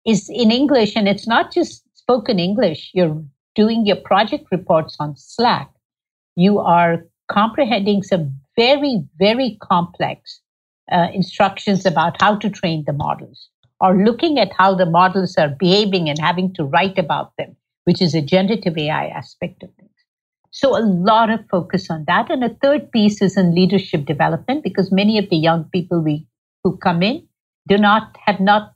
is 0.05 0.29
in 0.29 0.51
English, 0.51 0.95
and 0.95 1.07
it's 1.07 1.27
not 1.27 1.53
just 1.53 1.83
spoken 2.11 2.39
English. 2.39 2.91
You're 2.93 3.23
doing 3.55 3.85
your 3.85 3.95
project 3.95 4.47
reports 4.51 4.97
on 4.99 5.15
Slack. 5.15 5.69
You 6.35 6.59
are 6.59 7.05
comprehending 7.29 8.03
some 8.03 8.35
very, 8.57 9.03
very 9.17 9.57
complex 9.61 10.41
uh, 10.91 11.07
instructions 11.13 11.85
about 11.85 12.21
how 12.21 12.35
to 12.35 12.49
train 12.49 12.83
the 12.85 12.93
models 12.93 13.49
or 13.79 14.03
looking 14.03 14.39
at 14.39 14.51
how 14.57 14.75
the 14.75 14.85
models 14.85 15.37
are 15.37 15.49
behaving 15.49 16.09
and 16.09 16.19
having 16.19 16.53
to 16.55 16.63
write 16.65 16.99
about 16.99 17.31
them 17.37 17.55
which 17.85 18.01
is 18.01 18.13
a 18.13 18.21
generative 18.21 18.77
AI 18.77 19.07
aspect 19.07 19.63
of 19.63 19.69
things. 19.73 19.89
So 20.51 20.77
a 20.77 20.85
lot 20.85 21.29
of 21.29 21.39
focus 21.49 21.89
on 21.89 22.05
that. 22.07 22.29
And 22.29 22.43
a 22.43 22.49
third 22.61 22.91
piece 22.91 23.21
is 23.21 23.37
in 23.37 23.55
leadership 23.55 24.05
development 24.05 24.63
because 24.63 24.91
many 24.91 25.17
of 25.17 25.29
the 25.29 25.37
young 25.37 25.63
people 25.73 26.01
we 26.01 26.27
who 26.63 26.77
come 26.77 27.01
in 27.01 27.27
do 27.67 27.77
not 27.77 28.15
have 28.25 28.39
not 28.39 28.73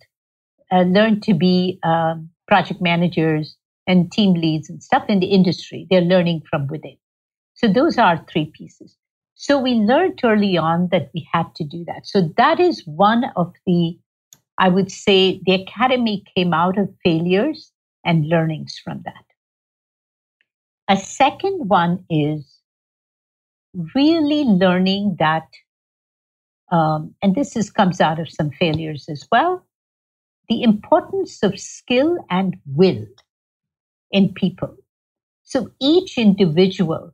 uh, 0.71 0.81
learned 0.81 1.21
to 1.23 1.33
be 1.33 1.79
um, 1.83 2.29
project 2.47 2.81
managers 2.81 3.55
and 3.87 4.11
team 4.11 4.33
leads 4.33 4.69
and 4.69 4.81
stuff 4.83 5.05
in 5.07 5.19
the 5.19 5.27
industry. 5.27 5.87
They're 5.89 6.01
learning 6.01 6.43
from 6.49 6.67
within. 6.67 6.97
So 7.53 7.67
those 7.67 7.97
are 7.97 8.25
three 8.29 8.51
pieces. 8.53 8.97
So 9.35 9.59
we 9.59 9.73
learned 9.73 10.19
early 10.23 10.57
on 10.57 10.89
that 10.91 11.09
we 11.13 11.27
had 11.31 11.53
to 11.55 11.63
do 11.63 11.83
that. 11.85 12.07
So 12.07 12.33
that 12.37 12.59
is 12.59 12.85
one 12.85 13.25
of 13.35 13.53
the, 13.65 13.97
I 14.57 14.69
would 14.69 14.91
say, 14.91 15.41
the 15.45 15.53
academy 15.53 16.23
came 16.35 16.53
out 16.53 16.77
of 16.77 16.89
failures 17.03 17.71
and 18.05 18.27
learnings 18.27 18.79
from 18.83 19.01
that. 19.03 19.23
A 20.87 20.97
second 20.97 21.67
one 21.67 22.05
is 22.09 22.59
really 23.93 24.43
learning 24.43 25.17
that, 25.19 25.47
um, 26.71 27.13
and 27.21 27.35
this 27.35 27.55
is, 27.55 27.69
comes 27.69 27.99
out 27.99 28.19
of 28.19 28.29
some 28.29 28.51
failures 28.51 29.05
as 29.09 29.27
well, 29.31 29.65
the 30.49 30.63
importance 30.63 31.43
of 31.43 31.59
skill 31.59 32.17
and 32.29 32.57
will 32.65 33.05
in 34.11 34.33
people. 34.33 34.75
So 35.43 35.71
each 35.81 36.17
individual, 36.17 37.13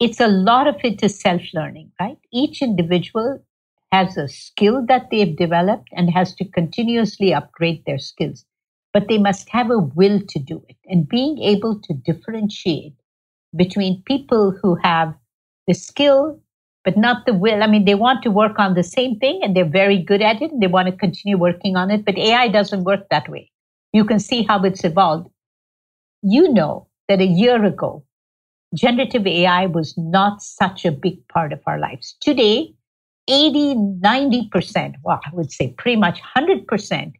it's 0.00 0.20
a 0.20 0.28
lot 0.28 0.66
of 0.66 0.76
it 0.84 1.02
is 1.02 1.20
self 1.20 1.42
learning, 1.54 1.92
right? 2.00 2.18
Each 2.32 2.62
individual 2.62 3.44
has 3.92 4.16
a 4.16 4.28
skill 4.28 4.84
that 4.86 5.08
they've 5.10 5.36
developed 5.36 5.88
and 5.92 6.10
has 6.10 6.34
to 6.36 6.44
continuously 6.44 7.32
upgrade 7.32 7.84
their 7.86 7.98
skills, 7.98 8.44
but 8.92 9.08
they 9.08 9.18
must 9.18 9.48
have 9.50 9.70
a 9.70 9.78
will 9.78 10.20
to 10.28 10.38
do 10.38 10.64
it. 10.68 10.76
And 10.86 11.08
being 11.08 11.38
able 11.38 11.80
to 11.80 11.94
differentiate 11.94 12.94
between 13.56 14.02
people 14.04 14.52
who 14.62 14.76
have 14.82 15.14
the 15.68 15.74
skill 15.74 16.40
but 16.84 16.96
not 16.96 17.24
the 17.26 17.34
will. 17.34 17.62
I 17.62 17.66
mean, 17.66 17.86
they 17.86 17.94
want 17.94 18.22
to 18.22 18.30
work 18.30 18.58
on 18.58 18.74
the 18.74 18.82
same 18.82 19.18
thing 19.18 19.40
and 19.42 19.56
they're 19.56 19.64
very 19.64 19.98
good 19.98 20.22
at 20.22 20.42
it 20.42 20.52
and 20.52 20.62
they 20.62 20.66
want 20.66 20.86
to 20.88 20.96
continue 20.96 21.38
working 21.38 21.76
on 21.76 21.90
it. 21.90 22.04
But 22.04 22.18
AI 22.18 22.48
doesn't 22.48 22.84
work 22.84 23.08
that 23.10 23.28
way. 23.28 23.50
You 23.92 24.04
can 24.04 24.18
see 24.18 24.42
how 24.42 24.62
it's 24.64 24.84
evolved. 24.84 25.28
You 26.22 26.52
know 26.52 26.88
that 27.08 27.20
a 27.20 27.26
year 27.26 27.64
ago, 27.64 28.04
generative 28.74 29.26
AI 29.26 29.66
was 29.66 29.94
not 29.96 30.42
such 30.42 30.84
a 30.84 30.92
big 30.92 31.26
part 31.28 31.52
of 31.52 31.60
our 31.66 31.78
lives. 31.78 32.16
Today, 32.20 32.74
80, 33.28 33.76
90%, 33.76 34.94
well, 35.02 35.20
I 35.24 35.30
would 35.32 35.50
say 35.50 35.74
pretty 35.78 35.96
much 35.96 36.20
100% 36.36 37.12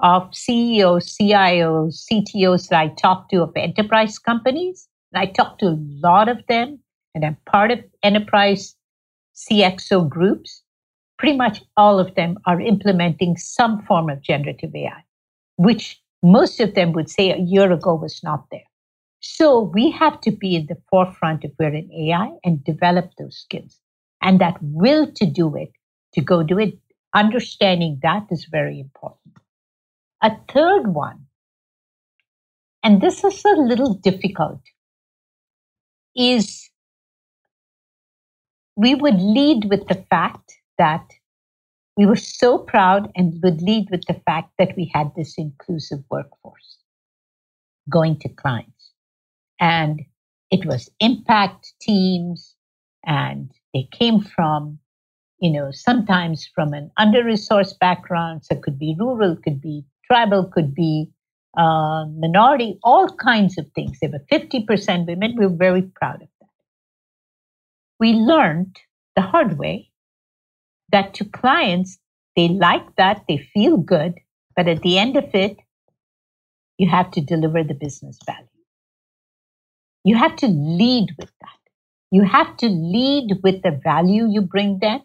of 0.00 0.34
CEOs, 0.34 1.16
CIOs, 1.16 2.06
CTOs 2.10 2.68
that 2.68 2.78
I 2.78 2.88
talk 2.88 3.28
to 3.30 3.42
of 3.42 3.52
enterprise 3.56 4.18
companies, 4.18 4.88
and 5.12 5.20
I 5.22 5.26
talk 5.26 5.58
to 5.58 5.66
a 5.66 5.78
lot 5.78 6.28
of 6.28 6.38
them, 6.48 6.78
and 7.14 7.24
I'm 7.24 7.36
part 7.46 7.70
of 7.70 7.80
enterprise 8.02 8.74
CXO 9.50 10.08
groups, 10.08 10.62
pretty 11.18 11.36
much 11.36 11.62
all 11.76 11.98
of 11.98 12.14
them 12.14 12.38
are 12.46 12.60
implementing 12.60 13.36
some 13.36 13.82
form 13.82 14.10
of 14.10 14.22
generative 14.22 14.74
AI, 14.74 15.04
which 15.56 16.00
most 16.22 16.60
of 16.60 16.74
them 16.74 16.92
would 16.92 17.10
say 17.10 17.30
a 17.30 17.38
year 17.38 17.72
ago 17.72 17.94
was 17.94 18.22
not 18.22 18.44
there. 18.50 18.60
So 19.20 19.60
we 19.60 19.90
have 19.92 20.20
to 20.22 20.32
be 20.32 20.56
in 20.56 20.66
the 20.66 20.78
forefront 20.90 21.44
of 21.44 21.52
where 21.56 21.74
in 21.74 21.92
AI 21.92 22.30
and 22.44 22.64
develop 22.64 23.12
those 23.18 23.36
skills 23.36 23.80
and 24.22 24.40
that 24.40 24.56
will 24.62 25.10
to 25.12 25.26
do 25.26 25.54
it, 25.56 25.72
to 26.14 26.20
go 26.20 26.42
do 26.42 26.58
it. 26.58 26.78
Understanding 27.14 28.00
that 28.02 28.26
is 28.30 28.46
very 28.50 28.80
important. 28.80 29.36
A 30.22 30.32
third 30.52 30.94
one, 30.94 31.26
and 32.82 33.00
this 33.00 33.22
is 33.24 33.44
a 33.44 33.60
little 33.60 33.94
difficult, 33.94 34.60
is 36.16 36.70
we 38.76 38.94
would 38.94 39.20
lead 39.20 39.66
with 39.66 39.86
the 39.88 40.04
fact 40.10 40.54
that 40.78 41.04
we 41.96 42.06
were 42.06 42.16
so 42.16 42.58
proud 42.58 43.10
and 43.14 43.40
would 43.42 43.60
lead 43.60 43.88
with 43.90 44.02
the 44.06 44.20
fact 44.26 44.50
that 44.58 44.74
we 44.76 44.90
had 44.94 45.10
this 45.14 45.34
inclusive 45.36 45.98
workforce 46.10 46.78
going 47.90 48.18
to 48.20 48.28
clients. 48.28 48.92
And 49.60 50.02
it 50.50 50.64
was 50.64 50.90
impact 51.00 51.72
teams 51.80 52.54
and 53.04 53.50
they 53.74 53.88
came 53.92 54.20
from, 54.20 54.78
you 55.40 55.50
know, 55.50 55.70
sometimes 55.70 56.48
from 56.54 56.72
an 56.72 56.90
under 56.96 57.22
resourced 57.22 57.78
background. 57.78 58.44
So 58.44 58.54
it 58.56 58.62
could 58.62 58.78
be 58.78 58.96
rural, 58.98 59.36
could 59.36 59.60
be 59.60 59.84
tribal, 60.06 60.44
could 60.44 60.74
be 60.74 61.10
uh, 61.56 62.06
minority, 62.06 62.78
all 62.82 63.08
kinds 63.16 63.58
of 63.58 63.66
things. 63.74 63.98
They 64.00 64.08
were 64.08 64.24
50% 64.30 65.06
women. 65.06 65.34
We 65.36 65.46
were 65.46 65.56
very 65.56 65.82
proud 65.82 66.22
of 66.22 66.28
we 68.02 68.14
learned 68.14 68.80
the 69.14 69.22
hard 69.22 69.58
way 69.58 69.88
that 70.90 71.14
to 71.14 71.24
clients, 71.24 71.98
they 72.34 72.48
like 72.48 72.96
that, 72.96 73.22
they 73.28 73.38
feel 73.54 73.76
good, 73.76 74.14
but 74.56 74.66
at 74.66 74.82
the 74.82 74.98
end 74.98 75.16
of 75.16 75.32
it, 75.34 75.56
you 76.78 76.88
have 76.88 77.12
to 77.12 77.20
deliver 77.20 77.62
the 77.62 77.74
business 77.74 78.18
value. 78.26 78.58
You 80.02 80.16
have 80.16 80.34
to 80.38 80.48
lead 80.48 81.14
with 81.16 81.30
that. 81.42 81.60
You 82.10 82.24
have 82.24 82.56
to 82.56 82.68
lead 82.68 83.38
with 83.44 83.62
the 83.62 83.70
value 83.70 84.28
you 84.28 84.42
bring 84.42 84.80
them, 84.80 85.02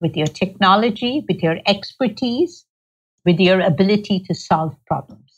with 0.00 0.16
your 0.16 0.32
technology, 0.42 1.22
with 1.28 1.42
your 1.42 1.58
expertise, 1.66 2.64
with 3.26 3.38
your 3.38 3.60
ability 3.60 4.20
to 4.28 4.34
solve 4.34 4.74
problems. 4.86 5.34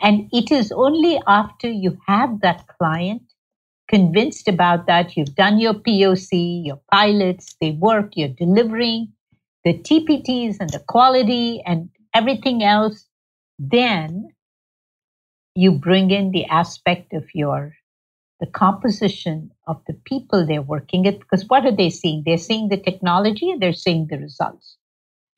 And 0.00 0.28
it 0.32 0.52
is 0.52 0.70
only 0.70 1.20
after 1.26 1.68
you 1.68 1.98
have 2.06 2.40
that 2.42 2.68
client 2.78 3.33
convinced 3.94 4.48
about 4.48 4.86
that. 4.88 5.16
You've 5.16 5.36
done 5.36 5.60
your 5.60 5.74
POC, 5.74 6.66
your 6.66 6.80
pilots, 6.90 7.54
they 7.60 7.70
work, 7.70 8.16
you're 8.16 8.36
delivering 8.44 9.12
the 9.64 9.74
TPTs 9.74 10.56
and 10.58 10.68
the 10.70 10.80
quality 10.80 11.62
and 11.64 11.88
everything 12.12 12.64
else. 12.64 13.06
Then 13.60 14.30
you 15.54 15.70
bring 15.70 16.10
in 16.10 16.32
the 16.32 16.44
aspect 16.46 17.12
of 17.12 17.24
your 17.34 17.72
the 18.40 18.46
composition 18.46 19.52
of 19.68 19.80
the 19.86 19.94
people 20.04 20.44
they're 20.44 20.60
working 20.60 21.04
with 21.04 21.20
because 21.20 21.44
what 21.46 21.64
are 21.64 21.76
they 21.76 21.88
seeing 21.88 22.24
they're 22.26 22.36
seeing 22.36 22.68
the 22.68 22.76
technology 22.76 23.48
and 23.48 23.62
they're 23.62 23.72
seeing 23.72 24.08
the 24.08 24.18
results 24.18 24.76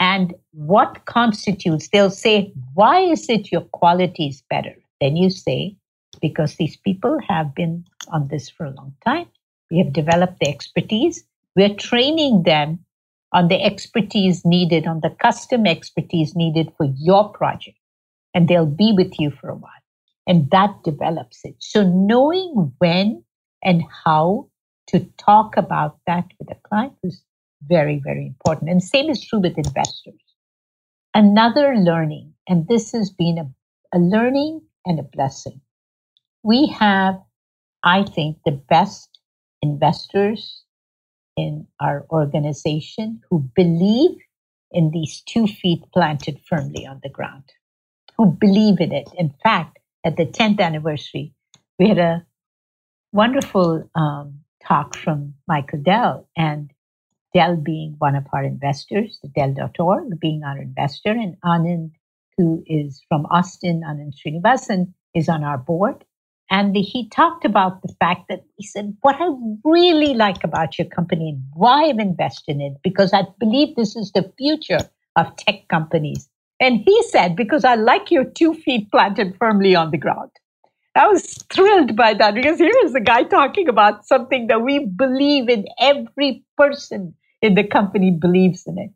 and 0.01 0.35
what 0.53 1.05
constitutes 1.05 1.91
they'll 1.91 2.11
say 2.11 2.51
why 2.73 3.01
is 3.01 3.29
it 3.29 3.53
your 3.53 3.67
quality 3.81 4.29
is 4.29 4.43
better 4.49 4.75
then 5.03 5.15
you 5.15 5.29
say 5.29 5.77
because 6.21 6.57
these 6.57 6.77
people 6.77 7.19
have 7.29 7.55
been 7.55 7.85
on 8.13 8.29
this 8.29 8.49
for 8.49 8.67
a 8.67 8.75
long 8.75 8.95
time. 9.05 9.27
We 9.71 9.79
have 9.79 9.93
developed 9.93 10.41
the 10.41 10.49
expertise. 10.49 11.25
We're 11.55 11.75
training 11.75 12.45
them 12.45 12.81
on 13.33 13.49
the 13.49 13.63
expertise 13.63 14.45
needed, 14.45 14.87
on 14.87 15.01
the 15.01 15.11
custom 15.11 15.67
expertise 15.67 16.35
needed 16.37 16.73
for 16.77 16.87
your 16.97 17.31
project. 17.31 17.79
And 18.35 18.49
they'll 18.49 18.67
be 18.67 18.93
with 18.93 19.19
you 19.19 19.31
for 19.31 19.49
a 19.49 19.55
while. 19.55 19.71
And 20.27 20.51
that 20.51 20.83
develops 20.85 21.45
it. 21.45 21.57
So 21.59 21.83
knowing 21.83 22.73
when 22.79 23.25
and 23.63 23.83
how 24.05 24.49
to 24.89 25.01
talk 25.19 25.57
about 25.57 25.99
that 26.07 26.27
with 26.39 26.51
a 26.51 26.57
client 26.69 26.95
is 27.03 27.23
very, 27.67 28.01
very 28.05 28.27
important. 28.27 28.71
And 28.71 28.83
same 28.83 29.11
is 29.11 29.25
true 29.25 29.41
with 29.41 29.59
investors. 29.59 30.21
Another 31.15 31.75
learning, 31.77 32.35
and 32.49 32.69
this 32.69 32.93
has 32.93 33.11
been 33.11 33.39
a, 33.39 33.97
a 33.97 33.99
learning 33.99 34.61
and 34.85 35.01
a 35.01 35.03
blessing 35.03 35.61
we 36.47 36.69
have, 36.69 37.21
I 37.83 38.05
think, 38.05 38.39
the 38.45 38.53
best 38.53 39.19
investors 39.63 40.63
in 41.37 41.67
our 41.81 42.07
organization 42.09 43.21
who 43.29 43.51
believe 43.57 44.17
in 44.71 44.93
these 44.93 45.23
two 45.27 45.49
feet 45.49 45.83
planted 45.93 46.39
firmly 46.49 46.87
on 46.87 47.01
the 47.03 47.09
ground, 47.09 47.43
who 48.17 48.27
believe 48.27 48.79
in 48.79 48.93
it. 48.93 49.09
In 49.19 49.35
fact, 49.43 49.81
at 50.05 50.17
the 50.17 50.25
10th 50.25 50.61
anniversary, 50.61 51.35
we 51.81 51.89
had 51.89 51.99
a 51.99 52.25
wonderful 53.13 53.91
um, 53.97 54.39
talk 54.65 54.97
from 54.97 55.35
Michael 55.49 55.81
Dell, 55.81 56.29
and 56.37 56.71
Dell 57.35 57.57
being 57.57 57.97
one 57.99 58.15
of 58.15 58.25
our 58.33 58.45
investors, 58.45 59.19
the 59.21 59.29
Dell.org 59.29 60.21
being 60.21 60.45
our 60.45 60.59
investor, 60.59 61.11
and 61.11 61.37
Anand, 61.45 61.91
who 62.39 62.63
is 62.69 63.03
from 63.09 63.27
Austin, 63.27 63.83
Anand 63.85 64.15
Srinivasan, 64.15 64.93
is 65.13 65.29
on 65.29 65.43
our 65.43 65.59
board. 65.59 66.05
And 66.51 66.77
he 66.77 67.09
talked 67.09 67.45
about 67.45 67.83
the 67.83 67.95
fact 67.99 68.29
that 68.29 68.45
he 68.57 68.67
said, 68.67 68.97
What 69.01 69.17
I 69.21 69.29
really 69.65 70.15
like 70.15 70.45
about 70.45 70.79
your 70.79 70.87
company 70.89 71.31
and 71.31 71.43
why 71.55 71.85
I've 71.85 71.99
invested 71.99 72.57
in 72.57 72.61
it, 72.61 72.75
because 72.85 73.13
I 73.13 73.25
believe 73.41 73.75
this 73.75 73.97
is 73.97 74.13
the 74.13 74.33
future 74.39 74.89
of 75.17 75.35
tech 75.37 75.67
companies. 75.69 76.29
And 76.61 76.81
he 76.85 77.03
said, 77.05 77.35
Because 77.35 77.65
I 77.65 77.75
like 77.75 78.11
your 78.11 78.25
two 78.25 78.55
feet 78.55 78.91
planted 78.91 79.37
firmly 79.39 79.75
on 79.75 79.91
the 79.91 79.99
ground. 79.99 80.31
I 80.95 81.09
was 81.09 81.45
thrilled 81.53 81.95
by 81.95 82.15
that 82.15 82.35
because 82.35 82.59
here 82.59 82.73
is 82.85 82.95
a 82.95 83.01
guy 83.01 83.25
talking 83.25 83.69
about 83.69 84.07
something 84.07 84.47
that 84.47 84.63
we 84.63 84.87
believe 84.87 85.49
in. 85.49 85.67
Every 85.79 86.45
person 86.57 87.15
in 87.43 87.55
the 87.55 87.65
company 87.65 88.13
believes 88.13 88.67
in 88.67 88.79
it. 88.79 88.91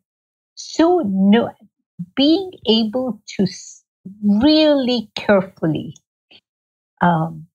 So, 0.55 1.03
no, 1.05 1.51
being 2.15 2.51
able 2.67 3.21
to 3.37 3.45
really 4.23 5.11
carefully 5.15 5.95
um, 7.01 7.47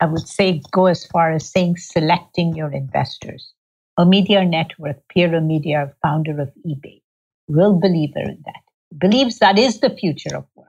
I 0.00 0.06
would 0.06 0.28
say 0.28 0.62
go 0.72 0.86
as 0.86 1.06
far 1.06 1.32
as 1.32 1.50
saying 1.50 1.78
selecting 1.78 2.54
your 2.56 2.72
investors. 2.72 3.54
Omidyar 3.98 4.48
Network, 4.48 4.96
Pierre 5.10 5.30
Omidyar, 5.30 5.94
founder 6.02 6.40
of 6.40 6.50
eBay, 6.66 7.02
real 7.48 7.78
believer 7.80 8.20
in 8.20 8.42
that, 8.46 8.62
believes 8.98 9.38
that 9.40 9.58
is 9.58 9.80
the 9.80 9.90
future 9.90 10.36
of 10.36 10.46
work. 10.56 10.68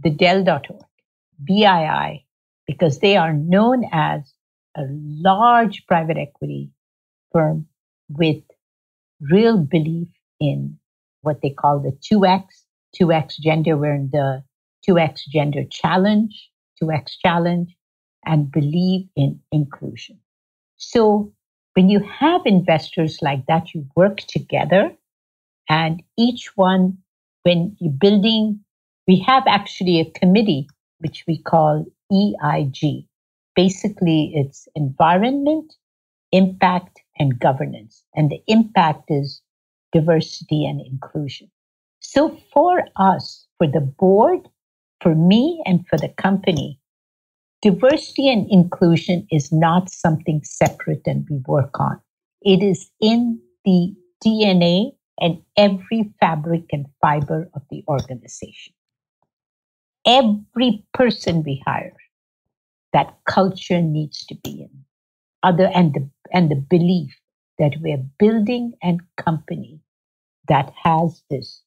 the 0.00 0.10
Dell.org, 0.10 0.84
BII, 1.48 2.24
because 2.66 3.00
they 3.00 3.16
are 3.16 3.32
known 3.34 3.84
as 3.92 4.32
a 4.76 4.84
large 4.90 5.86
private 5.86 6.18
equity 6.18 6.70
firm 7.32 7.66
with 8.10 8.42
real 9.20 9.58
belief 9.58 10.08
in 10.40 10.78
what 11.22 11.40
they 11.42 11.50
call 11.50 11.80
the 11.80 11.92
2X, 12.12 12.44
2X 13.00 13.40
gender. 13.40 13.76
We're 13.76 13.94
in 13.94 14.10
the 14.12 14.44
2X 14.88 15.20
gender 15.30 15.64
challenge, 15.70 16.50
2X 16.82 17.18
challenge, 17.22 17.76
and 18.24 18.50
believe 18.50 19.06
in 19.16 19.40
inclusion. 19.52 20.18
So 20.76 21.32
when 21.74 21.88
you 21.88 22.00
have 22.00 22.42
investors 22.44 23.18
like 23.22 23.46
that, 23.46 23.74
you 23.74 23.86
work 23.96 24.18
together 24.18 24.96
and 25.68 26.02
each 26.18 26.56
one, 26.56 26.98
when 27.42 27.76
you're 27.80 27.92
building, 27.92 28.60
we 29.06 29.18
have 29.20 29.44
actually 29.46 30.00
a 30.00 30.10
committee 30.10 30.68
which 30.98 31.24
we 31.26 31.38
call 31.38 31.84
EIG. 32.12 33.06
Basically, 33.54 34.32
it's 34.34 34.68
environment, 34.74 35.74
impact, 36.32 37.00
and 37.18 37.38
governance. 37.38 38.04
And 38.14 38.30
the 38.30 38.42
impact 38.46 39.10
is 39.10 39.42
diversity 39.92 40.66
and 40.66 40.80
inclusion. 40.80 41.50
So 42.00 42.36
for 42.52 42.84
us, 42.96 43.46
for 43.58 43.66
the 43.66 43.80
board, 43.80 44.48
for 45.04 45.14
me, 45.14 45.62
and 45.66 45.86
for 45.88 45.98
the 45.98 46.08
company, 46.08 46.80
diversity 47.62 48.30
and 48.30 48.50
inclusion 48.50 49.26
is 49.30 49.52
not 49.52 49.90
something 49.90 50.42
separate 50.44 51.02
and 51.06 51.26
we 51.30 51.38
work 51.46 51.78
on. 51.80 52.00
It 52.42 52.62
is 52.62 52.90
in 53.00 53.40
the 53.66 53.94
DNA 54.24 54.92
and 55.20 55.42
every 55.56 56.12
fabric 56.20 56.64
and 56.72 56.86
fiber 57.02 57.50
of 57.54 57.62
the 57.70 57.84
organization. 57.88 58.72
Every 60.06 60.84
person 60.94 61.42
we 61.44 61.62
hire, 61.66 61.96
that 62.94 63.18
culture 63.28 63.82
needs 63.82 64.26
to 64.26 64.36
be 64.36 64.62
in. 64.62 64.84
Other 65.42 65.70
and 65.74 65.94
the 65.94 66.10
and 66.32 66.50
the 66.50 66.56
belief 66.56 67.14
that 67.58 67.74
we're 67.80 68.04
building 68.18 68.74
a 68.84 68.98
company 69.18 69.80
that 70.48 70.72
has 70.84 71.22
this 71.30 71.63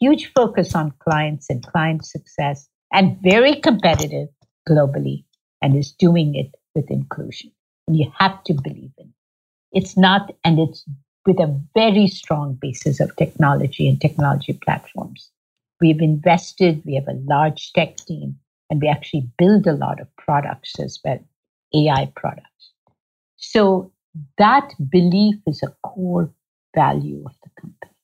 huge 0.00 0.32
focus 0.34 0.74
on 0.74 0.92
clients 1.00 1.48
and 1.50 1.66
client 1.66 2.04
success 2.04 2.68
and 2.92 3.18
very 3.22 3.56
competitive 3.56 4.28
globally 4.68 5.24
and 5.62 5.76
is 5.76 5.92
doing 5.92 6.34
it 6.34 6.54
with 6.74 6.90
inclusion. 6.90 7.50
And 7.88 7.96
you 7.96 8.10
have 8.18 8.42
to 8.44 8.54
believe 8.54 8.92
in 8.98 9.06
it. 9.06 9.14
It's 9.72 9.96
not, 9.96 10.32
and 10.44 10.58
it's 10.58 10.84
with 11.26 11.38
a 11.40 11.60
very 11.74 12.06
strong 12.06 12.58
basis 12.60 13.00
of 13.00 13.14
technology 13.16 13.88
and 13.88 14.00
technology 14.00 14.52
platforms. 14.52 15.30
We've 15.80 16.00
invested, 16.00 16.82
we 16.84 16.94
have 16.94 17.08
a 17.08 17.20
large 17.26 17.72
tech 17.72 17.96
team, 17.96 18.38
and 18.70 18.80
we 18.80 18.88
actually 18.88 19.28
build 19.38 19.66
a 19.66 19.72
lot 19.72 20.00
of 20.00 20.14
products 20.16 20.78
as 20.80 20.98
well, 21.04 21.18
AI 21.74 22.10
products. 22.16 22.72
So 23.36 23.92
that 24.38 24.72
belief 24.90 25.36
is 25.46 25.62
a 25.62 25.74
core 25.86 26.32
value 26.74 27.22
of 27.26 27.32
the 27.42 27.50
company. 27.60 27.95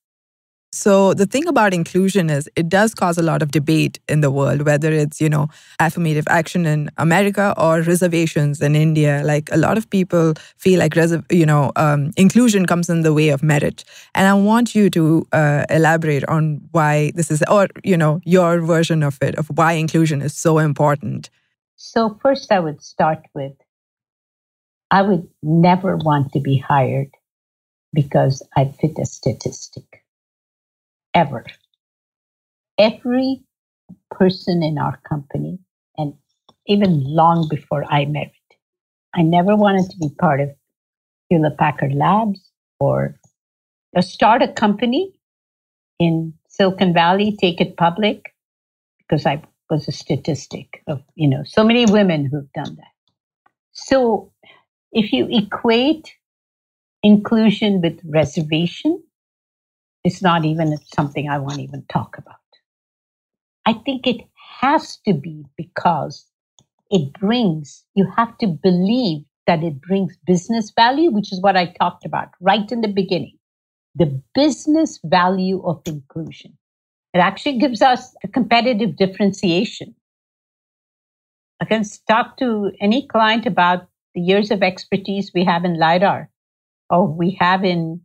So 0.74 1.12
the 1.12 1.26
thing 1.26 1.46
about 1.46 1.74
inclusion 1.74 2.30
is 2.30 2.48
it 2.56 2.70
does 2.70 2.94
cause 2.94 3.18
a 3.18 3.22
lot 3.22 3.42
of 3.42 3.50
debate 3.50 4.00
in 4.08 4.22
the 4.22 4.30
world, 4.30 4.62
whether 4.62 4.90
it's, 4.90 5.20
you 5.20 5.28
know, 5.28 5.48
affirmative 5.78 6.24
action 6.30 6.64
in 6.64 6.90
America 6.96 7.52
or 7.58 7.82
reservations 7.82 8.62
in 8.62 8.74
India. 8.74 9.20
Like 9.22 9.50
a 9.52 9.58
lot 9.58 9.76
of 9.76 9.90
people 9.90 10.32
feel 10.56 10.78
like, 10.78 10.96
you 11.30 11.44
know, 11.44 11.72
um, 11.76 12.12
inclusion 12.16 12.64
comes 12.64 12.88
in 12.88 13.02
the 13.02 13.12
way 13.12 13.28
of 13.28 13.42
merit. 13.42 13.85
And 14.14 14.26
I 14.26 14.32
want 14.32 14.74
you 14.74 14.88
to 14.88 15.26
uh, 15.32 15.66
elaborate 15.68 16.24
on 16.24 16.62
why 16.70 17.12
this 17.14 17.30
is, 17.30 17.44
or, 17.50 17.68
you 17.85 17.96
know, 17.98 18.22
your 18.24 18.61
version 18.62 19.02
of 19.02 19.18
it, 19.20 19.35
of 19.35 19.48
why 19.48 19.74
inclusion 19.74 20.22
is 20.22 20.35
so 20.35 20.58
important. 20.58 21.28
So 21.76 22.18
first 22.22 22.50
I 22.50 22.61
would 22.61 22.82
start 22.82 23.26
with, 23.35 23.52
I 24.90 25.02
would 25.02 25.28
never 25.42 25.98
want 25.98 26.32
to 26.32 26.40
be 26.40 26.56
hired 26.56 27.11
because 27.92 28.42
I 28.56 28.64
fit 28.80 28.98
a 28.98 29.04
statistic 29.04 29.91
ever. 31.14 31.44
Every 32.79 33.42
person 34.11 34.62
in 34.62 34.79
our 34.79 34.98
company, 35.09 35.59
and 35.96 36.14
even 36.66 37.05
long 37.05 37.48
before 37.48 37.85
iMerit, 37.85 38.31
I 39.14 39.22
never 39.22 39.57
wanted 39.57 39.90
to 39.90 39.96
be 39.98 40.09
part 40.18 40.40
of 40.40 40.51
Hewlett 41.29 41.59
Packard 41.59 41.94
Labs 41.94 42.51
or 42.81 43.18
start 44.01 44.42
a 44.42 44.48
company 44.48 45.12
in 45.98 46.35
Silicon 46.48 46.94
Valley, 46.94 47.37
take 47.40 47.61
it 47.61 47.77
public, 47.77 48.35
because 48.98 49.27
I 49.27 49.42
was 49.70 49.88
a 49.88 49.92
statistic 49.92 50.83
of, 50.87 51.03
you 51.14 51.29
know, 51.29 51.42
so 51.44 51.64
many 51.64 51.87
women 51.87 52.27
who've 52.27 52.53
done 52.53 52.75
that. 52.77 52.92
So 53.72 54.33
if 54.92 55.12
you 55.12 55.29
equate 55.31 56.12
inclusion 57.03 57.81
with 57.81 58.01
reservation, 58.05 59.03
it's 60.04 60.22
not 60.22 60.44
even 60.44 60.76
something 60.94 61.28
I 61.28 61.38
want 61.38 61.56
to 61.56 61.62
even 61.62 61.84
talk 61.92 62.16
about. 62.18 62.36
I 63.66 63.74
think 63.74 64.06
it 64.06 64.22
has 64.60 64.98
to 65.06 65.14
be 65.14 65.44
because 65.56 66.26
it 66.90 67.12
brings, 67.14 67.84
you 67.94 68.06
have 68.16 68.36
to 68.38 68.46
believe 68.46 69.24
that 69.46 69.62
it 69.62 69.80
brings 69.80 70.16
business 70.26 70.72
value, 70.74 71.10
which 71.10 71.32
is 71.32 71.40
what 71.40 71.56
I 71.56 71.66
talked 71.80 72.04
about 72.04 72.28
right 72.40 72.70
in 72.70 72.80
the 72.80 72.88
beginning. 72.88 73.38
The 73.96 74.22
business 74.34 75.00
value 75.04 75.62
of 75.64 75.82
inclusion. 75.86 76.58
It 77.14 77.18
actually 77.18 77.58
gives 77.58 77.82
us 77.82 78.14
a 78.24 78.28
competitive 78.28 78.96
differentiation. 78.96 79.94
I 81.60 81.64
can 81.66 81.84
talk 82.08 82.38
to 82.38 82.72
any 82.80 83.06
client 83.06 83.46
about 83.46 83.88
the 84.14 84.20
years 84.20 84.50
of 84.50 84.62
expertise 84.62 85.32
we 85.34 85.44
have 85.44 85.64
in 85.64 85.78
LiDAR 85.78 86.30
or 86.90 87.06
we 87.06 87.36
have 87.40 87.64
in 87.64 88.02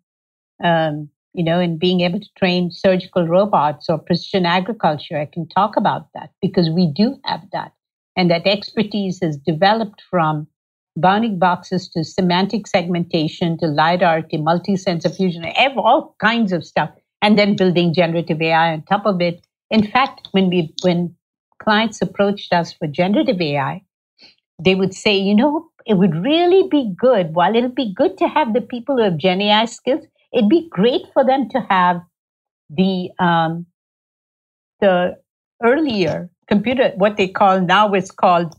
um, 0.64 1.10
you 1.38 1.44
know, 1.44 1.60
in 1.60 1.78
being 1.78 2.02
able 2.02 2.20
to 2.20 2.34
train 2.36 2.72
surgical 2.72 3.28
robots 3.28 3.88
or 3.90 4.00
precision 4.00 4.46
agriculture. 4.46 5.20
I 5.20 5.26
can 5.26 5.48
talk 5.48 5.78
about 5.78 6.08
that 6.16 6.32
because 6.42 6.68
we 6.72 6.92
do 6.94 7.16
have 7.26 7.44
that. 7.54 7.74
And 8.18 8.32
that 8.32 8.48
expertise 8.48 9.20
has 9.22 9.38
developed 9.38 10.02
from 10.10 10.48
bounding 10.96 11.38
boxes 11.38 11.88
to 11.90 12.04
semantic 12.04 12.66
segmentation 12.66 13.56
to 13.60 13.68
LiDAR 13.68 14.24
to 14.24 14.38
multi-sensor 14.40 15.10
fusion, 15.10 15.44
have 15.44 15.78
all 15.78 16.16
kinds 16.20 16.52
of 16.52 16.66
stuff. 16.66 16.90
And 17.22 17.38
then 17.38 17.56
building 17.56 17.94
generative 17.94 18.42
AI 18.42 18.74
on 18.74 18.82
top 18.82 19.06
of 19.06 19.22
it. 19.22 19.46
In 19.70 19.86
fact, 19.86 20.28
when 20.32 20.50
we, 20.50 20.74
when 20.82 21.16
clients 21.62 22.02
approached 22.02 22.52
us 22.52 22.74
for 22.74 22.88
generative 22.88 23.40
AI, 23.40 23.84
they 24.60 24.74
would 24.74 24.96
say, 24.96 25.16
you 25.16 25.36
know, 25.36 25.70
it 25.86 25.96
would 25.96 26.16
really 26.16 26.68
be 26.68 26.92
good. 26.98 27.36
While 27.36 27.56
it'll 27.56 27.70
be 27.70 27.94
good 27.94 28.18
to 28.18 28.28
have 28.28 28.54
the 28.54 28.62
people 28.62 28.98
who 28.98 29.04
have 29.04 29.18
Gen 29.18 29.42
AI 29.42 29.66
skills, 29.66 30.04
it'd 30.38 30.50
be 30.50 30.70
great 30.70 31.04
for 31.14 31.26
them 31.26 31.50
to 31.50 31.60
have 31.70 32.02
the 32.70 33.10
um, 33.20 33.66
the 34.80 35.18
earlier 35.64 36.30
computer, 36.48 36.94
what 36.98 37.18
they 37.18 37.28
call 37.28 37.62
now 37.62 37.94
is 37.94 38.12
called 38.12 38.56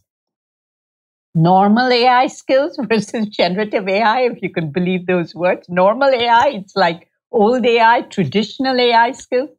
normal 1.35 1.89
AI 1.89 2.27
skills 2.27 2.79
versus 2.89 3.29
generative 3.29 3.89
AI, 3.89 4.23
if 4.23 4.43
you 4.43 4.51
can 4.51 4.71
believe 4.71 5.07
those 5.07 5.35
words. 5.35 5.69
Normal 5.69 6.09
AI, 6.09 6.49
it's 6.49 6.75
like 6.77 7.09
old 7.31 7.65
AI, 7.65 8.03
traditional 8.03 8.81
AI 8.81 9.13
skills. 9.13 9.51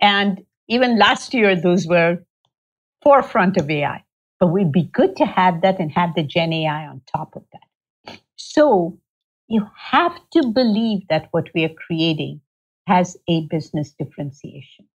And 0.00 0.42
even 0.68 0.98
last 0.98 1.34
year, 1.34 1.56
those 1.56 1.86
were 1.86 2.18
forefront 3.02 3.56
of 3.56 3.70
AI. 3.70 4.04
But 4.40 4.48
we'd 4.48 4.72
be 4.72 4.84
good 4.84 5.16
to 5.16 5.26
have 5.26 5.62
that 5.62 5.80
and 5.80 5.92
have 5.92 6.14
the 6.14 6.22
Gen 6.22 6.52
AI 6.52 6.86
on 6.86 7.02
top 7.12 7.36
of 7.36 7.44
that. 7.52 7.62
So 8.36 8.98
you 9.48 9.66
have 9.76 10.18
to 10.32 10.46
believe 10.48 11.08
that 11.08 11.28
what 11.30 11.48
we 11.54 11.64
are 11.64 11.74
creating 11.86 12.40
has 12.86 13.16
a 13.28 13.46
business 13.46 13.94
differentiation. 13.98 14.86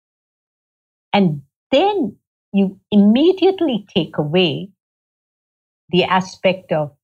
And 1.12 1.42
then 1.72 2.18
you 2.54 2.80
immediately 2.92 3.86
take 3.94 4.18
away 4.18 4.70
the 5.90 6.04
aspect 6.04 6.72
of 6.72 6.96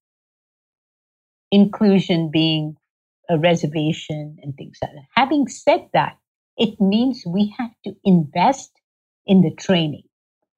inclusion 1.52 2.30
being 2.32 2.76
a 3.30 3.38
reservation 3.38 4.38
and 4.42 4.56
things 4.56 4.78
like 4.82 4.92
that. 4.94 5.06
Having 5.16 5.48
said 5.48 5.88
that, 5.94 6.18
it 6.58 6.80
means 6.80 7.24
we 7.26 7.54
have 7.58 7.72
to 7.86 7.96
invest 8.04 8.72
in 9.26 9.42
the 9.42 9.52
training. 9.52 10.04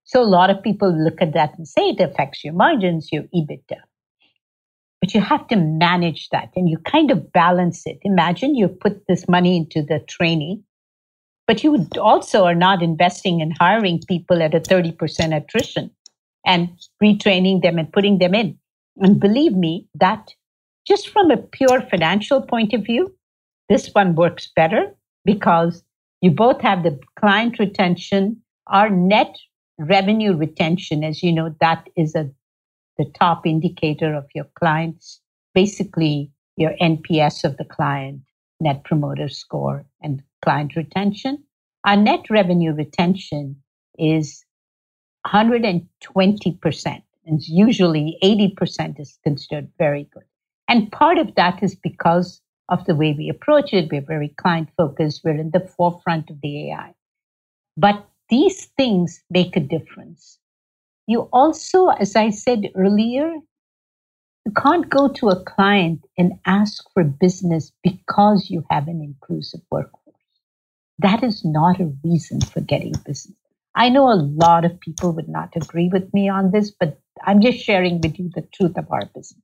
So 0.03 0.21
a 0.21 0.25
lot 0.25 0.49
of 0.49 0.63
people 0.63 0.91
look 0.91 1.21
at 1.21 1.33
that 1.33 1.57
and 1.57 1.67
say 1.67 1.89
it 1.89 1.99
affects 2.01 2.43
your 2.43 2.53
margins, 2.53 3.09
your 3.11 3.23
EBITDA. 3.35 3.79
But 5.01 5.15
you 5.15 5.21
have 5.21 5.47
to 5.47 5.55
manage 5.55 6.29
that 6.29 6.49
and 6.55 6.69
you 6.69 6.77
kind 6.77 7.09
of 7.09 7.31
balance 7.33 7.81
it. 7.85 7.97
Imagine 8.03 8.55
you 8.55 8.67
put 8.67 9.07
this 9.07 9.27
money 9.27 9.57
into 9.57 9.81
the 9.81 9.99
training, 10.07 10.63
but 11.47 11.63
you 11.63 11.87
also 11.99 12.45
are 12.45 12.55
not 12.55 12.83
investing 12.83 13.41
in 13.41 13.51
hiring 13.51 13.99
people 14.07 14.43
at 14.43 14.53
a 14.53 14.59
30% 14.59 15.35
attrition 15.35 15.89
and 16.45 16.69
retraining 17.03 17.61
them 17.63 17.79
and 17.79 17.91
putting 17.91 18.19
them 18.19 18.35
in. 18.35 18.57
And 18.97 19.19
believe 19.19 19.53
me, 19.53 19.87
that 19.95 20.33
just 20.87 21.09
from 21.09 21.31
a 21.31 21.37
pure 21.37 21.81
financial 21.81 22.41
point 22.41 22.73
of 22.73 22.83
view, 22.83 23.15
this 23.69 23.89
one 23.93 24.15
works 24.15 24.51
better 24.55 24.95
because 25.25 25.83
you 26.21 26.29
both 26.31 26.61
have 26.61 26.83
the 26.83 26.99
client 27.19 27.57
retention. 27.57 28.41
Our 28.67 28.89
net 28.89 29.35
revenue 29.79 30.35
retention, 30.35 31.03
as 31.03 31.23
you 31.23 31.31
know, 31.31 31.55
that 31.59 31.87
is 31.95 32.13
a 32.15 32.29
the 32.97 33.05
top 33.19 33.45
indicator 33.45 34.13
of 34.13 34.25
your 34.33 34.47
clients, 34.55 35.21
basically 35.53 36.31
your 36.57 36.73
NPS 36.81 37.43
of 37.43 37.57
the 37.57 37.65
client, 37.65 38.21
net 38.59 38.83
promoter 38.83 39.29
score, 39.29 39.85
and 40.01 40.21
client 40.43 40.75
retention. 40.75 41.43
Our 41.85 41.97
net 41.97 42.29
revenue 42.29 42.73
retention 42.73 43.55
is 43.97 44.45
120%, 45.25 45.87
and 47.25 47.41
usually 47.47 48.17
80% 48.23 48.99
is 48.99 49.17
considered 49.23 49.69
very 49.77 50.09
good. 50.13 50.23
And 50.67 50.91
part 50.91 51.17
of 51.17 51.35
that 51.35 51.61
is 51.63 51.75
because 51.75 52.41
of 52.69 52.85
the 52.85 52.95
way 52.95 53.13
we 53.17 53.29
approach 53.29 53.73
it. 53.73 53.91
We're 53.91 54.01
very 54.01 54.29
client 54.29 54.69
focused, 54.77 55.21
we're 55.23 55.39
in 55.39 55.51
the 55.51 55.67
forefront 55.77 56.29
of 56.29 56.39
the 56.41 56.71
AI. 56.71 56.93
But 57.77 58.07
these 58.29 58.65
things 58.77 59.21
make 59.29 59.55
a 59.55 59.59
difference. 59.59 60.39
You 61.07 61.29
also, 61.33 61.87
as 61.87 62.15
I 62.15 62.29
said 62.29 62.69
earlier, 62.75 63.33
you 64.45 64.51
can't 64.55 64.89
go 64.89 65.07
to 65.07 65.29
a 65.29 65.43
client 65.43 66.05
and 66.17 66.33
ask 66.45 66.83
for 66.93 67.03
business 67.03 67.71
because 67.83 68.49
you 68.49 68.65
have 68.69 68.87
an 68.87 69.01
inclusive 69.01 69.61
workforce. 69.69 70.15
That 70.99 71.23
is 71.23 71.43
not 71.43 71.79
a 71.79 71.91
reason 72.03 72.41
for 72.41 72.61
getting 72.61 72.93
business. 73.05 73.37
I 73.75 73.89
know 73.89 74.11
a 74.11 74.15
lot 74.15 74.65
of 74.65 74.79
people 74.79 75.13
would 75.13 75.29
not 75.29 75.55
agree 75.55 75.89
with 75.91 76.13
me 76.13 76.29
on 76.29 76.51
this, 76.51 76.71
but 76.71 76.99
I'm 77.23 77.41
just 77.41 77.59
sharing 77.59 78.01
with 78.01 78.19
you 78.19 78.29
the 78.33 78.41
truth 78.53 78.77
of 78.77 78.91
our 78.91 79.05
business. 79.05 79.43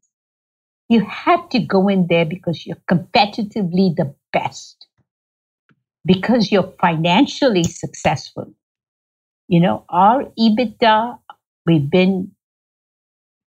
You 0.90 1.06
have 1.06 1.50
to 1.50 1.60
go 1.60 1.88
in 1.88 2.08
there 2.08 2.26
because 2.26 2.66
you're 2.66 2.82
competitively 2.90 3.96
the 3.96 4.14
best, 4.34 4.88
because 6.06 6.52
you're 6.52 6.74
financially 6.80 7.64
successful. 7.64 8.54
You 9.48 9.62
know, 9.62 9.86
our 9.90 10.26
EBITDA, 10.38 11.20
we've 11.68 11.90
been 11.90 12.32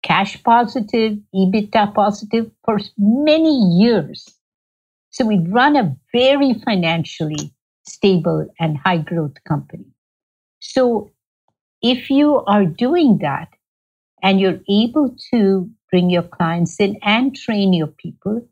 cash 0.03 0.43
positive, 0.43 1.19
EBITDA 1.35 1.95
positive 1.95 2.51
for 2.65 2.79
many 2.97 3.55
years. 3.81 4.29
So 5.11 5.27
we 5.27 5.39
run 5.49 5.77
a 5.77 5.97
very 6.13 6.55
financially 6.55 7.53
stable 7.87 8.47
and 8.61 8.79
high 8.79 8.99
growth 8.99 9.35
company. 9.49 9.87
So 10.61 11.11
if 11.83 12.11
you 12.11 12.37
are 12.47 12.65
doing 12.65 13.19
that 13.23 13.49
and 14.23 14.39
you're 14.39 14.61
able 14.69 15.17
to 15.33 15.69
bring 15.91 16.11
your 16.11 16.23
clients 16.23 16.79
in 16.79 16.99
and 17.03 17.35
train 17.35 17.73
your 17.73 17.89
people, 17.89 18.47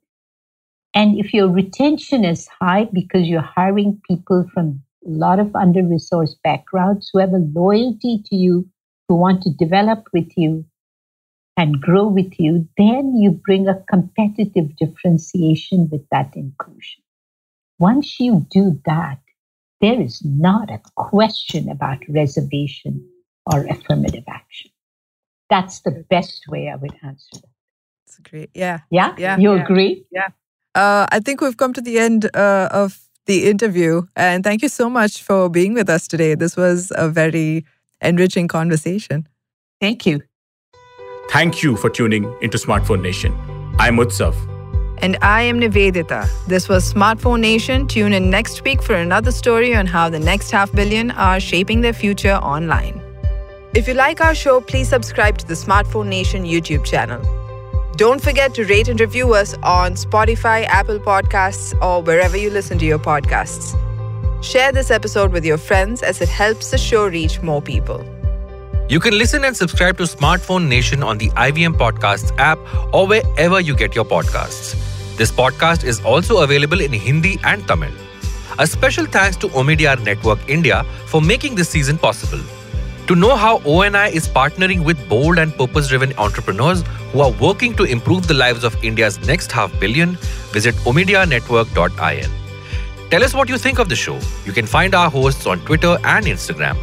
and 0.95 1.19
if 1.19 1.33
your 1.33 1.49
retention 1.49 2.25
is 2.25 2.49
high 2.61 2.89
because 2.93 3.29
you're 3.29 3.41
hiring 3.41 4.01
people 4.09 4.49
from 4.53 4.83
a 5.07 5.11
lot 5.11 5.39
of 5.39 5.55
under 5.55 5.83
resourced 5.83 6.37
backgrounds 6.43 7.11
who 7.13 7.21
have 7.21 7.33
a 7.33 7.47
loyalty 7.55 8.23
to 8.27 8.35
you, 8.35 8.69
who 9.09 9.17
want 9.17 9.43
to 9.43 9.51
develop 9.51 10.05
with 10.13 10.31
you 10.37 10.65
and 11.57 11.81
grow 11.81 12.07
with 12.07 12.39
you, 12.39 12.69
then 12.77 13.17
you 13.17 13.33
bring 13.33 13.67
a 13.67 13.83
competitive 13.91 14.77
differentiation 14.77 15.89
with 15.91 16.03
that 16.13 16.37
inclusion. 16.37 17.03
Once 17.79 18.21
you 18.21 18.47
do 18.51 18.81
that, 18.85 19.19
there 19.81 20.01
is 20.01 20.23
not 20.25 20.71
a 20.71 20.81
question 20.97 21.69
about 21.69 21.99
reservation 22.09 23.09
or 23.47 23.67
affirmative 23.67 24.25
action. 24.29 24.71
That's 25.51 25.81
the 25.81 26.05
best 26.11 26.45
way 26.49 26.69
I 26.69 26.77
would 26.77 26.95
answer 27.03 27.29
that. 27.35 27.51
That's 28.07 28.19
great. 28.31 28.51
Yeah. 28.55 28.81
Yeah? 28.91 29.15
Yeah. 29.17 29.39
You 29.39 29.55
yeah. 29.55 29.63
agree? 29.63 30.05
Yeah. 30.11 30.29
Uh, 30.75 31.07
I 31.11 31.21
think 31.21 31.41
we've 31.41 31.57
come 31.57 31.73
to 31.73 31.81
the 31.81 31.99
end 31.99 32.29
uh, 32.35 32.69
of 32.71 33.01
the 33.27 33.49
interview. 33.49 34.03
And 34.17 34.45
thank 34.45 34.63
you 34.63 34.69
so 34.69 34.91
much 34.91 35.23
for 35.23 35.49
being 35.49 35.75
with 35.75 35.89
us 35.89 36.09
today. 36.09 36.35
This 36.35 36.57
was 36.57 36.93
a 36.95 37.09
very 37.09 37.65
enriching 38.01 38.49
conversation. 38.49 39.29
Thank 39.81 40.07
you. 40.07 40.23
Thank 41.31 41.63
you 41.63 41.77
for 41.77 41.91
tuning 41.91 42.35
into 42.41 42.59
Smartphone 42.59 43.03
Nation. 43.03 43.33
I'm 43.79 43.97
Utsav. 43.97 44.35
And 45.01 45.17
I 45.23 45.43
am 45.43 45.61
Nivedita. 45.61 46.29
This 46.47 46.69
was 46.69 46.93
Smartphone 46.93 47.41
Nation. 47.41 47.87
Tune 47.87 48.13
in 48.13 48.31
next 48.31 48.65
week 48.65 48.83
for 48.83 48.95
another 48.95 49.31
story 49.31 49.77
on 49.77 49.87
how 49.87 50.09
the 50.09 50.19
next 50.19 50.51
half 50.51 50.73
billion 50.73 51.11
are 51.13 51.39
shaping 51.39 51.83
their 51.83 51.93
future 51.93 52.35
online. 52.35 53.01
If 53.75 53.87
you 53.87 53.95
like 53.95 54.21
our 54.21 54.35
show, 54.35 54.61
please 54.61 54.89
subscribe 54.89 55.39
to 55.39 55.47
the 55.47 55.55
Smartphone 55.55 56.09
Nation 56.09 56.45
YouTube 56.45 56.85
channel. 56.85 57.23
Don't 57.97 58.21
forget 58.21 58.55
to 58.55 58.65
rate 58.65 58.89
and 58.89 58.99
review 59.01 59.35
us 59.35 59.55
on 59.63 59.93
Spotify, 59.95 60.65
Apple 60.67 60.99
Podcasts, 60.99 61.81
or 61.83 62.03
wherever 62.03 62.37
you 62.37 62.51
listen 62.51 62.79
to 62.79 62.87
your 62.87 62.99
podcasts. 62.99 63.77
Share 64.41 64.71
this 64.71 64.93
episode 64.93 65.33
with 65.33 65.45
your 65.45 65.59
friends 65.59 66.03
as 66.03 66.21
it 66.21 66.29
helps 66.29 66.71
the 66.71 66.79
show 66.79 67.09
reach 67.09 67.43
more 67.43 67.61
people. 67.61 68.05
You 68.89 69.01
can 69.01 69.19
listen 69.19 69.45
and 69.45 69.57
subscribe 69.57 69.99
to 69.99 70.05
Smartphone 70.05 70.69
Nation 70.69 71.03
on 71.03 71.19
the 71.19 71.29
IVM 71.31 71.75
Podcasts 71.77 72.33
app 72.39 72.59
or 72.95 73.07
wherever 73.07 73.61
you 73.61 73.75
get 73.75 73.97
your 73.97 74.05
podcasts. 74.05 74.77
This 75.17 75.33
podcast 75.33 75.83
is 75.83 76.01
also 76.05 76.43
available 76.43 76.81
in 76.81 76.93
Hindi 76.93 77.39
and 77.43 77.67
Tamil. 77.67 77.91
A 78.61 78.67
special 78.67 79.07
thanks 79.07 79.37
to 79.39 79.49
Omidyar 79.49 80.03
Network 80.05 80.39
India 80.49 80.85
for 81.07 81.21
making 81.21 81.57
this 81.57 81.69
season 81.69 81.99
possible. 81.99 82.41
To 83.09 83.17
know 83.17 83.37
how 83.37 83.59
ONI 83.65 84.15
is 84.15 84.29
partnering 84.29 84.85
with 84.85 85.09
bold 85.09 85.39
and 85.39 85.53
purpose 85.53 85.89
driven 85.89 86.13
entrepreneurs 86.17 86.83
who 87.13 87.21
are 87.23 87.33
working 87.33 87.75
to 87.75 87.85
improve 87.85 88.29
the 88.29 88.35
lives 88.35 88.63
of 88.63 88.83
India's 88.85 89.19
next 89.27 89.51
half 89.51 89.79
billion, 89.81 90.15
visit 90.53 90.75
omidyarnetwork.in. 90.77 92.48
Tell 93.11 93.25
us 93.25 93.33
what 93.33 93.49
you 93.49 93.57
think 93.57 93.79
of 93.79 93.89
the 93.89 93.97
show. 93.97 94.19
You 94.45 94.53
can 94.53 94.67
find 94.67 94.95
our 94.95 95.11
hosts 95.11 95.47
on 95.47 95.61
Twitter 95.61 95.97
and 96.05 96.27
Instagram. 96.27 96.77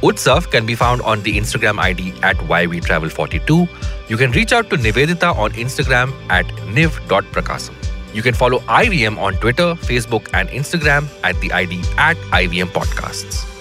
Utsav 0.00 0.50
can 0.50 0.64
be 0.64 0.74
found 0.74 1.02
on 1.02 1.22
the 1.22 1.36
Instagram 1.36 1.78
ID 1.78 2.14
at 2.22 2.36
YWTravel42. 2.36 3.68
You 4.08 4.16
can 4.16 4.30
reach 4.30 4.52
out 4.52 4.70
to 4.70 4.76
Nivedita 4.76 5.36
on 5.36 5.50
Instagram 5.52 6.12
at 6.30 6.46
niv.prakasam. 6.78 7.74
You 8.14 8.22
can 8.22 8.32
follow 8.32 8.60
IVM 8.60 9.18
on 9.18 9.34
Twitter, 9.34 9.74
Facebook, 9.74 10.30
and 10.32 10.48
Instagram 10.48 11.06
at 11.22 11.38
the 11.40 11.52
ID 11.52 11.82
at 11.98 12.16
IVM 12.32 12.68
Podcasts. 12.68 13.57